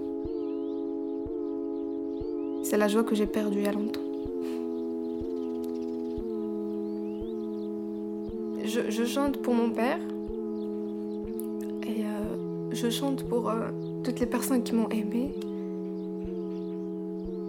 C'est 2.63 2.77
la 2.77 2.87
joie 2.87 3.03
que 3.03 3.15
j'ai 3.15 3.25
perdue 3.27 3.59
il 3.59 3.63
y 3.63 3.67
a 3.67 3.71
longtemps. 3.71 4.06
Je, 8.87 9.03
chante 9.05 9.41
pour 9.41 9.53
mon 9.53 9.69
père. 9.69 9.99
Et 11.85 12.03
euh, 12.03 12.71
je 12.71 12.89
chante 12.89 13.23
pour 13.27 13.49
euh, 13.49 13.69
toutes 14.03 14.19
les 14.19 14.25
personnes 14.25 14.63
qui 14.63 14.73
m'ont 14.73 14.89
aimée. 14.89 15.33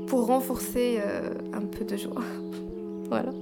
Pour 0.06 0.26
renforcer 0.26 0.98
euh, 1.00 1.34
un 1.52 1.60
peu 1.60 1.84
de 1.84 1.96
joie. 1.96 2.22
voilà. 3.08 3.32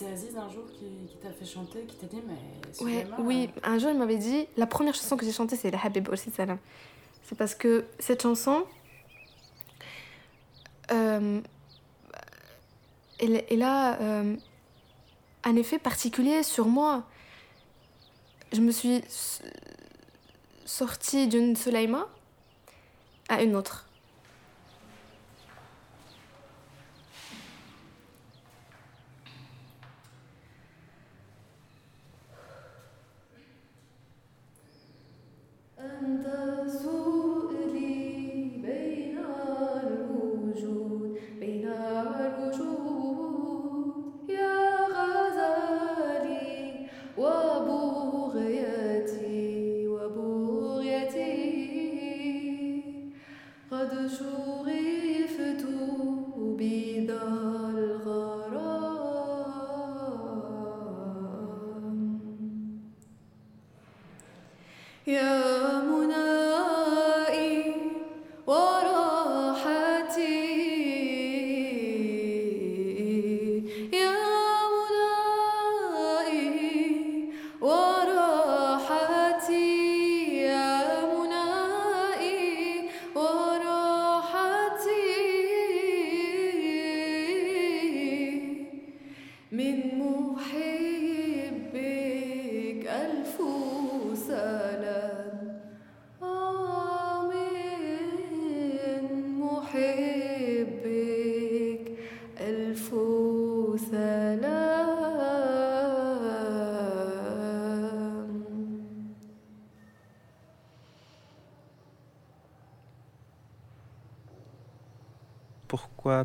C'est 0.00 0.12
Aziz 0.12 0.36
un 0.36 0.48
jour 0.48 0.64
qui, 0.66 1.08
qui 1.08 1.16
t'a 1.16 1.30
fait 1.30 1.44
chanter, 1.44 1.84
qui 1.84 1.96
t'a 1.96 2.06
dit 2.06 2.22
mais 2.26 2.84
Ouais, 2.84 3.02
Souleymane, 3.02 3.26
oui, 3.26 3.50
un 3.62 3.78
jour 3.78 3.90
il 3.90 3.98
m'avait 3.98 4.16
dit, 4.16 4.46
la 4.56 4.66
première 4.66 4.94
chanson 4.94 5.16
que 5.16 5.24
j'ai 5.24 5.32
chantée 5.32 5.56
c'est 5.56 5.70
la 5.70 5.78
Habib 5.84 6.08
aussi 6.08 6.30
Salam. 6.30 6.58
C'est 7.24 7.36
parce 7.36 7.54
que 7.54 7.84
cette 7.98 8.22
chanson, 8.22 8.64
euh, 10.90 11.40
elle, 13.18 13.44
elle 13.50 13.62
a 13.62 14.00
euh, 14.00 14.36
un 15.44 15.56
effet 15.56 15.78
particulier 15.78 16.42
sur 16.42 16.66
moi. 16.66 17.04
Je 18.52 18.60
me 18.60 18.72
suis 18.72 19.04
sortie 20.64 21.28
d'une 21.28 21.56
Soleima 21.56 22.08
à 23.28 23.42
une 23.42 23.54
autre. 23.54 23.89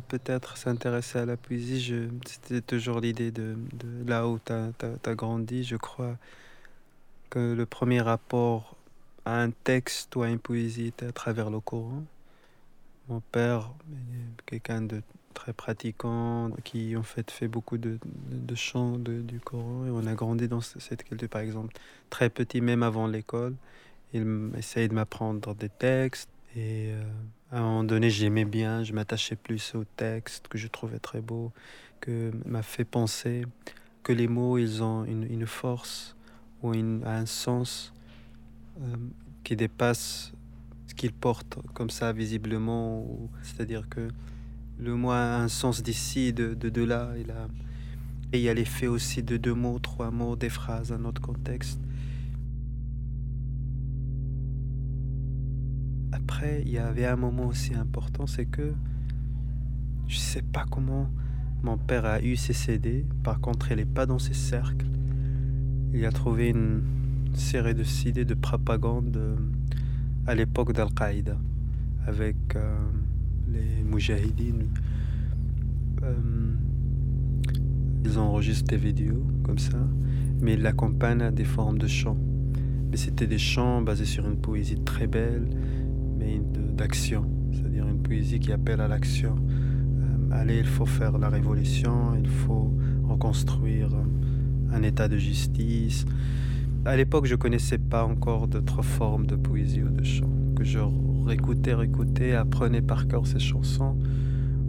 Peut-être 0.00 0.56
s'intéresser 0.56 1.18
à 1.18 1.26
la 1.26 1.36
poésie 1.36 1.94
C'était 2.26 2.60
toujours 2.60 3.00
l'idée 3.00 3.30
de, 3.30 3.56
là 4.06 4.26
où 4.28 4.38
tu 4.44 4.52
as, 4.52 5.14
grandi. 5.14 5.64
Je 5.64 5.76
crois 5.76 6.16
que 7.30 7.54
le 7.54 7.66
premier 7.66 8.00
rapport 8.00 8.76
à 9.24 9.40
un 9.42 9.50
texte 9.50 10.14
ou 10.16 10.22
à 10.22 10.28
une 10.28 10.38
poésie 10.38 10.88
était 10.88 11.06
à 11.06 11.12
travers 11.12 11.50
le 11.50 11.60
Coran. 11.60 12.04
Mon 13.08 13.20
père 13.20 13.70
quelqu'un 14.46 14.82
de 14.82 15.02
très 15.34 15.52
pratiquant, 15.52 16.50
qui 16.64 16.96
en 16.96 17.02
fait 17.02 17.30
fait 17.30 17.46
beaucoup 17.46 17.76
de, 17.78 17.98
chants 18.54 18.98
du 18.98 19.38
Coran. 19.44 19.86
Et 19.86 19.90
on 19.90 20.06
a 20.06 20.14
grandi 20.14 20.48
dans 20.48 20.60
ce- 20.62 20.80
cette 20.80 21.04
culture, 21.04 21.28
par 21.28 21.42
exemple, 21.42 21.74
très 22.10 22.30
petit, 22.30 22.60
même 22.60 22.82
avant 22.82 23.06
l'école. 23.06 23.54
Il 24.14 24.50
essayait 24.56 24.88
de 24.88 24.94
m'apprendre 24.94 25.54
des 25.54 25.68
textes. 25.68 26.30
Et 26.56 26.90
euh, 26.92 27.04
à 27.52 27.58
un 27.58 27.62
moment 27.62 27.84
donné, 27.84 28.10
j'aimais 28.10 28.44
bien, 28.44 28.82
je 28.82 28.92
m'attachais 28.92 29.36
plus 29.36 29.74
au 29.74 29.84
texte 29.84 30.48
que 30.48 30.58
je 30.58 30.66
trouvais 30.66 30.98
très 30.98 31.20
beau, 31.20 31.52
que 32.00 32.32
m'a 32.44 32.62
fait 32.62 32.84
penser 32.84 33.44
que 34.02 34.12
les 34.12 34.28
mots, 34.28 34.58
ils 34.58 34.82
ont 34.82 35.04
une, 35.04 35.24
une 35.24 35.46
force 35.46 36.16
ou 36.62 36.74
une- 36.74 37.02
un 37.04 37.26
sens 37.26 37.92
euh, 38.80 38.96
qui 39.44 39.56
dépasse 39.56 40.32
ce 40.86 40.94
qu'il 40.94 41.12
porte 41.12 41.58
comme 41.74 41.90
ça 41.90 42.12
visiblement. 42.12 43.06
C'est-à-dire 43.42 43.88
que 43.88 44.08
le 44.78 44.94
mot 44.94 45.10
a 45.10 45.36
un 45.36 45.48
sens 45.48 45.82
d'ici, 45.82 46.32
de, 46.32 46.54
de, 46.54 46.68
de 46.68 46.82
là. 46.82 47.12
Il 47.18 47.30
a, 47.30 47.48
et 48.32 48.38
il 48.38 48.42
y 48.42 48.48
a 48.48 48.54
l'effet 48.54 48.88
aussi 48.88 49.22
de 49.22 49.36
deux 49.36 49.54
mots, 49.54 49.78
trois 49.78 50.10
mots, 50.10 50.36
des 50.36 50.48
phrases, 50.50 50.92
un 50.92 51.04
autre 51.04 51.20
contexte. 51.22 51.80
Après, 56.36 56.60
il 56.66 56.70
y 56.70 56.76
avait 56.76 57.06
un 57.06 57.16
moment 57.16 57.46
aussi 57.46 57.74
important, 57.74 58.26
c'est 58.26 58.44
que 58.44 58.74
je 60.06 60.18
sais 60.18 60.42
pas 60.42 60.66
comment 60.70 61.08
mon 61.62 61.78
père 61.78 62.04
a 62.04 62.20
eu 62.20 62.36
ses 62.36 62.52
CD. 62.52 63.06
Par 63.22 63.40
contre, 63.40 63.72
il 63.72 63.78
n'est 63.78 63.86
pas 63.86 64.04
dans 64.04 64.18
ses 64.18 64.34
cercles. 64.34 64.84
Il 65.94 66.04
a 66.04 66.12
trouvé 66.12 66.50
une 66.50 66.82
série 67.32 67.74
de 67.74 67.84
CD 67.84 68.26
de 68.26 68.34
propagande 68.34 69.16
euh, 69.16 69.34
à 70.26 70.34
l'époque 70.34 70.74
d'Al-Qaïda 70.74 71.38
avec 72.06 72.36
euh, 72.54 72.76
les 73.48 73.82
Moujahidines. 73.82 74.68
Euh, 76.02 76.14
ils 78.04 78.18
enregistrent 78.18 78.68
des 78.68 78.76
vidéos 78.76 79.26
comme 79.42 79.58
ça, 79.58 79.78
mais 80.42 80.52
ils 80.52 80.62
l'accompagnent 80.62 81.22
à 81.22 81.30
des 81.30 81.46
formes 81.46 81.78
de 81.78 81.86
chants. 81.86 82.18
Mais 82.90 82.98
c'était 82.98 83.26
des 83.26 83.38
chants 83.38 83.80
basés 83.80 84.04
sur 84.04 84.28
une 84.28 84.36
poésie 84.36 84.80
très 84.84 85.06
belle, 85.06 85.48
d'action, 86.76 87.24
c'est-à-dire 87.52 87.86
une 87.86 88.02
poésie 88.02 88.38
qui 88.38 88.52
appelle 88.52 88.80
à 88.80 88.88
l'action. 88.88 89.36
Euh, 89.36 90.34
allez, 90.34 90.58
il 90.58 90.66
faut 90.66 90.86
faire 90.86 91.18
la 91.18 91.28
révolution, 91.28 92.14
il 92.18 92.28
faut 92.28 92.72
reconstruire 93.04 93.88
euh, 93.94 94.74
un 94.76 94.82
état 94.82 95.08
de 95.08 95.16
justice. 95.16 96.04
À 96.84 96.96
l'époque, 96.96 97.26
je 97.26 97.34
connaissais 97.34 97.78
pas 97.78 98.04
encore 98.04 98.46
d'autres 98.46 98.82
formes 98.82 99.26
de 99.26 99.36
poésie 99.36 99.82
ou 99.82 99.88
de 99.88 100.04
chant, 100.04 100.30
que 100.54 100.64
je 100.64 100.78
réécoutais, 101.24 101.74
réécoutais, 101.74 102.32
apprenais 102.34 102.82
par 102.82 103.08
cœur 103.08 103.26
ces 103.26 103.40
chansons, 103.40 103.96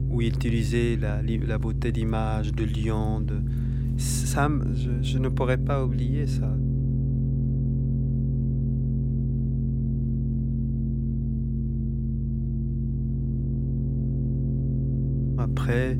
où 0.10 0.22
il 0.22 0.30
utilisait 0.30 0.97
la, 0.97 1.58
beauté 1.58 1.91
d'image, 1.91 2.53
de 2.53 2.64
lion, 2.64 3.22
de... 3.22 3.36
Ça, 3.97 4.49
me- 4.49 4.74
je, 4.76 4.89
je 5.01 5.18
ne 5.18 5.30
pourrais 5.30 5.58
pas 5.58 5.84
oublier 5.84 6.28
ça. 6.28 6.55
Après, 15.68 15.97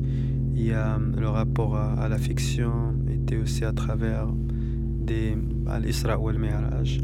il 0.54 0.66
y 0.66 0.72
a 0.72 0.98
le 0.98 1.28
rapport 1.28 1.76
à, 1.76 1.92
à 1.92 2.08
la 2.08 2.16
fiction 2.16 2.94
était 3.12 3.36
aussi 3.36 3.66
à 3.66 3.72
travers 3.74 4.26
des 4.98 5.36
l'Isra 5.82 6.18
ou 6.18 6.30
le 6.30 6.38
Mi'raj. 6.38 7.02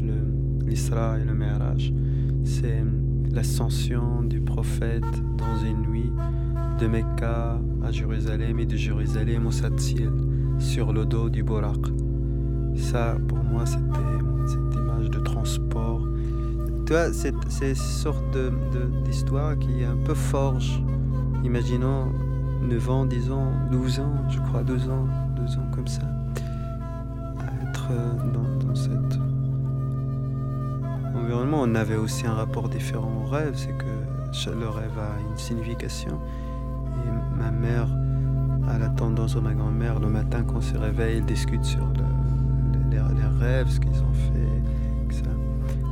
L'Isra 0.65 1.19
et 1.19 1.25
le 1.25 1.35
Mi'raj, 1.35 1.93
c'est 2.43 2.83
l'ascension 3.31 4.23
du 4.23 4.41
prophète 4.41 5.03
dans 5.37 5.63
une 5.63 5.83
nuit 5.91 6.11
de 6.79 6.87
Mecca 6.87 7.61
à 7.83 7.91
Jérusalem 7.91 8.59
et 8.59 8.65
de 8.65 8.75
Jérusalem 8.75 9.45
au 9.45 9.51
Satsiel 9.51 10.09
sur 10.57 10.91
le 10.91 11.05
dos 11.05 11.29
du 11.29 11.43
Borak. 11.43 11.85
Ça, 12.75 13.15
pour 13.27 13.43
moi, 13.43 13.67
c'était 13.67 14.47
cette 14.47 14.73
image 14.73 15.11
de 15.11 15.19
transport. 15.19 16.01
Tu 16.87 16.93
vois, 16.93 17.13
c'est 17.13 17.35
une 17.61 17.75
sorte 17.75 18.35
d'histoire 19.05 19.55
qui 19.59 19.83
un 19.83 19.97
peu 20.03 20.15
forge. 20.15 20.81
Imaginons 21.43 22.11
9 22.65 22.89
ans, 22.89 23.05
10 23.05 23.31
ans, 23.31 23.51
12 23.71 23.99
ans, 23.99 24.13
je 24.29 24.39
crois, 24.39 24.63
2 24.63 24.89
ans, 24.89 25.07
2 25.35 25.43
ans 25.57 25.67
comme 25.71 25.87
ça. 25.87 26.01
À 27.39 27.69
être 27.69 27.87
euh, 27.91 28.13
dans, 28.33 28.75
cet 28.75 29.19
environnement. 31.15 31.59
On 31.61 31.75
avait 31.75 31.95
aussi 31.95 32.27
un 32.27 32.33
rapport 32.33 32.67
différent 32.67 33.23
au 33.23 33.29
rêve, 33.29 33.53
c'est 33.55 33.71
que 33.77 34.49
le 34.59 34.67
rêve 34.67 34.97
a 34.99 35.19
une 35.31 35.37
signification. 35.37 36.19
Et 37.05 37.37
ma 37.39 37.51
mère 37.51 37.87
a 38.67 38.77
la 38.77 38.89
tendance, 38.89 39.35
ma 39.37 39.53
grand-mère, 39.53 39.99
le 39.99 40.09
matin 40.09 40.43
quand 40.43 40.57
on 40.57 40.61
se 40.61 40.75
réveille, 40.77 41.19
ils 41.19 41.25
discutent 41.25 41.63
sur 41.63 41.85
le- 41.85 42.91
les, 42.91 42.99
rêves, 43.39 43.69
ce 43.69 43.79
qu'ils 43.79 44.01
ont 44.01 44.13
fait. 44.13 44.45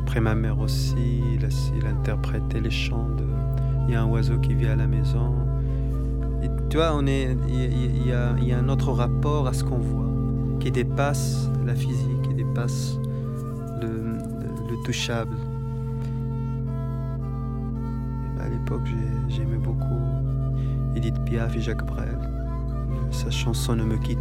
Après 0.02 0.20
ma 0.22 0.36
mère 0.36 0.60
aussi, 0.60 0.96
il, 1.34 1.48
il 1.76 1.88
interprétait 1.88 2.60
les 2.60 2.70
chants 2.70 3.10
de... 3.18 3.24
Il 3.88 3.94
y 3.94 3.96
a 3.96 4.04
un 4.04 4.06
oiseau 4.06 4.38
qui 4.38 4.54
vit 4.54 4.68
à 4.68 4.76
la 4.76 4.88
maison. 4.88 5.34
Tu 6.70 6.78
vois, 6.78 6.94
on 6.96 7.06
est, 7.06 7.36
il, 7.48 7.56
y- 7.56 7.86
il 8.02 8.08
y 8.08 8.12
a, 8.12 8.34
il 8.40 8.48
y 8.48 8.52
a 8.54 8.58
un 8.58 8.68
autre 8.70 8.92
rapport 8.92 9.48
à 9.48 9.54
ce 9.54 9.64
qu'on 9.64 9.78
voit, 9.78 10.10
qui 10.60 10.72
dépasse 10.72 11.50
la 11.66 11.76
physique, 11.76 12.22
qui 12.24 12.34
dépasse 12.34 12.98
le, 13.82 13.88
le- 13.88 14.72
le 14.72 14.84
touchable. 14.84 15.36
Et 18.38 18.42
à 18.42 18.50
l'époque, 18.50 18.82
j'ai- 18.86 19.36
j'aimais 19.36 19.58
beaucoup 19.58 20.02
Edith 20.96 21.20
Piaf 21.26 21.56
et 21.56 21.62
Jacques 21.62 21.86
Brel. 21.86 22.18
Sa 23.12 23.30
chanson 23.30 23.76
Ne 23.76 23.84
me 23.84 23.98
quitte 23.98 24.18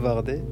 tellement 0.00 0.08
bavardé. 0.22 0.42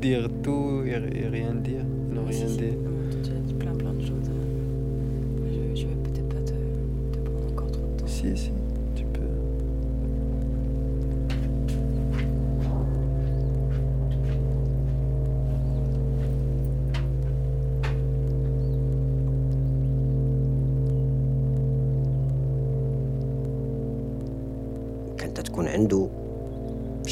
Dire 0.00 0.28
tout 0.42 0.82
et, 0.84 0.90
et 0.90 1.28
rien 1.28 1.54
dire. 1.54 1.84
Ne 2.10 2.20
rien 2.20 2.32
si, 2.32 2.48
si. 2.48 2.56
dire. 2.58 2.66
Ouais, 2.74 3.22
Tu 3.22 3.30
as 3.30 3.40
dit 3.40 3.54
plein 3.54 3.74
plein 3.74 3.92
de 3.92 4.00
choses. 4.02 4.30
mais 5.42 5.52
Je, 5.74 5.80
je 5.82 5.86
vais 5.86 5.94
peut-être 5.94 6.28
pas 6.28 6.40
te, 6.40 6.52
te 7.16 7.18
prendre 7.24 7.46
encore 7.52 7.70
trop 7.72 7.82
de 7.82 8.00
temps. 8.00 8.06
Si, 8.06 8.36
si, 8.36 8.50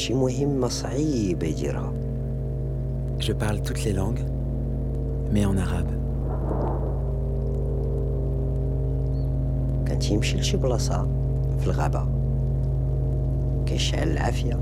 شي 0.04 0.14
مهمة 0.14 0.68
صعيبة 0.68 1.46
يديرها 1.46 1.92
Je 3.20 3.32
parle 3.32 3.60
toutes 3.60 3.84
les 3.84 3.92
langues, 3.92 4.24
mais 5.32 5.44
en 5.44 5.56
arabe. 5.58 5.90
كان 9.86 9.98
تيمشي 9.98 10.38
لشي 10.38 10.56
بلاصة 10.56 11.06
في 11.60 11.66
الغابة 11.66 12.06
كيشعل 13.66 14.10
العافية 14.10 14.60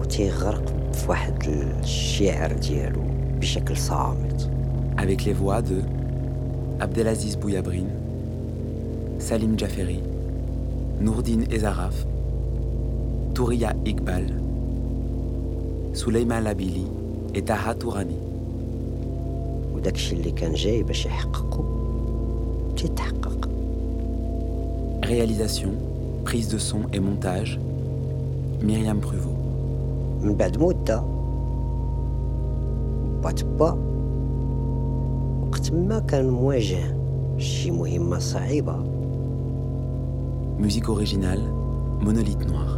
وتيغرق 0.00 0.92
في 0.92 1.10
واحد 1.10 1.34
الشعر 1.82 2.52
ديالو 2.52 3.00
بشكل 3.40 3.76
صامت 3.76 4.50
Avec 4.96 5.24
les 5.24 5.32
voix 5.32 5.60
de 5.60 5.78
Abdelaziz 6.80 7.36
Bouyabrine, 7.36 7.90
Salim 9.18 9.58
Jaferi, 9.58 10.00
Nourdine 11.00 11.44
Ezaraf, 11.50 11.96
Touria 13.38 13.72
Iqbal, 13.84 14.26
Souleyman 15.92 16.40
Labili 16.40 16.86
et 17.34 17.42
Taha 17.42 17.74
Tourani. 17.74 18.18
وداكشي 19.74 20.16
اللي 20.16 20.30
كان 20.30 20.52
جاي 20.54 20.82
باش 20.82 21.06
يحققه 21.06 21.64
تيتحقق 22.76 23.48
Réalisation, 25.04 25.72
prise 26.24 26.48
de 26.48 26.58
son 26.58 26.80
et 26.94 27.00
montage, 27.00 27.60
Myriam 28.62 29.00
Pruvot. 29.00 29.36
من 30.22 30.34
بعد 30.34 30.58
مدة 30.58 31.02
با 33.22 33.30
تبا 33.30 33.78
وقت 35.42 35.72
ما 35.72 35.98
كان 35.98 36.30
مواجه 36.30 36.96
شي 37.38 37.70
مهمة 37.70 38.18
صعيبة 38.18 38.76
Musique 40.58 40.88
originale, 40.88 41.44
Monolithe 42.00 42.46
Noir. 42.48 42.77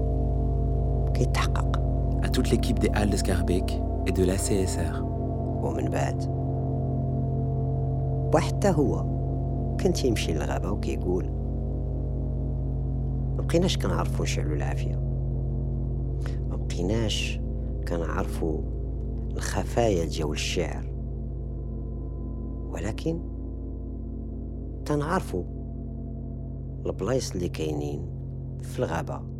كيتحقق 1.21 1.81
à 2.23 2.29
toute 2.29 2.49
l'équipe 2.49 2.79
des 2.79 2.89
Halles 2.93 3.11
de 3.11 3.17
Scarbeck 3.17 3.79
et 4.07 4.11
de 4.11 4.23
l'ACSR. 4.23 5.01
ومن 5.63 5.89
بعد. 5.89 6.23
وحتى 8.35 8.69
هو. 8.69 9.05
كان 9.77 9.93
تيمشي 9.93 10.33
للغابة 10.33 10.71
وكيقول 10.71 11.25
ما 13.37 13.43
بقيناش 13.43 13.77
كنعرفو 13.77 14.23
نشعلو 14.23 14.53
العافية. 14.53 14.95
ما 16.49 16.55
بقيناش 16.55 17.39
كنعرفو 17.87 18.59
الخفايا 19.35 20.05
ديال 20.05 20.31
الشعر. 20.31 20.85
ولكن 22.71 23.19
تنعرفو 24.85 25.43
البلايص 26.85 27.31
اللي 27.31 27.49
كاينين 27.49 28.01
في 28.61 28.79
الغابة. 28.79 29.30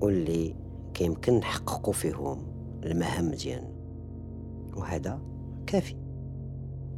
واللي 0.00 0.56
كيمكن 0.94 1.34
نحققو 1.34 1.92
فيهم 1.92 2.46
المهام 2.84 3.30
ديالنا 3.30 3.76
وهذا 4.76 5.22
كافي. 5.66 5.96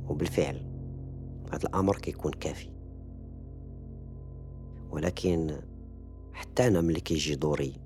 وبالفعل 0.09 0.67
هذا 1.53 1.69
الأمر 1.69 1.99
كيكون 1.99 2.33
كافي. 2.33 2.71
ولكن 4.91 5.61
حتى 6.33 6.67
أنا 6.67 6.81
ملي 6.81 7.01
كيجي 7.01 7.35
دوري 7.35 7.81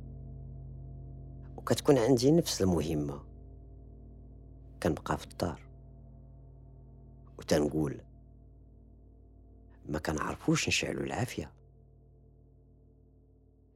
وكتكون 1.57 1.99
عندي 1.99 2.31
نفس 2.31 2.63
المهمة 2.63 3.23
كنبقى 4.83 5.19
في 5.19 5.25
الدار. 5.25 5.61
وتنقول 7.39 8.01
ما 9.89 9.99
كنعرفوش 9.99 10.69
نشعلو 10.69 11.01
العافية. 11.01 11.51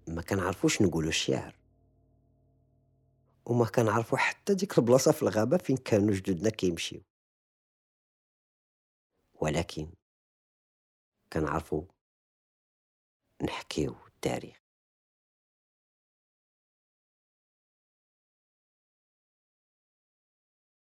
ما 0.08 0.22
كنعرفوش 0.22 0.82
نقولوا 0.82 1.08
الشعر. 1.08 1.54
وما 3.46 3.66
كنعرفو 3.66 4.16
حتى 4.16 4.54
ديك 4.54 4.78
البلاصة 4.78 5.12
في 5.12 5.22
الغابة 5.22 5.56
فين 5.56 5.76
كانوا 5.76 6.14
جدودنا 6.14 6.50
كيمشيو. 6.50 7.02
ولكن 9.34 9.90
كنعرفو 11.32 11.84
نحكيو 13.42 13.96
التاريخ. 14.06 14.65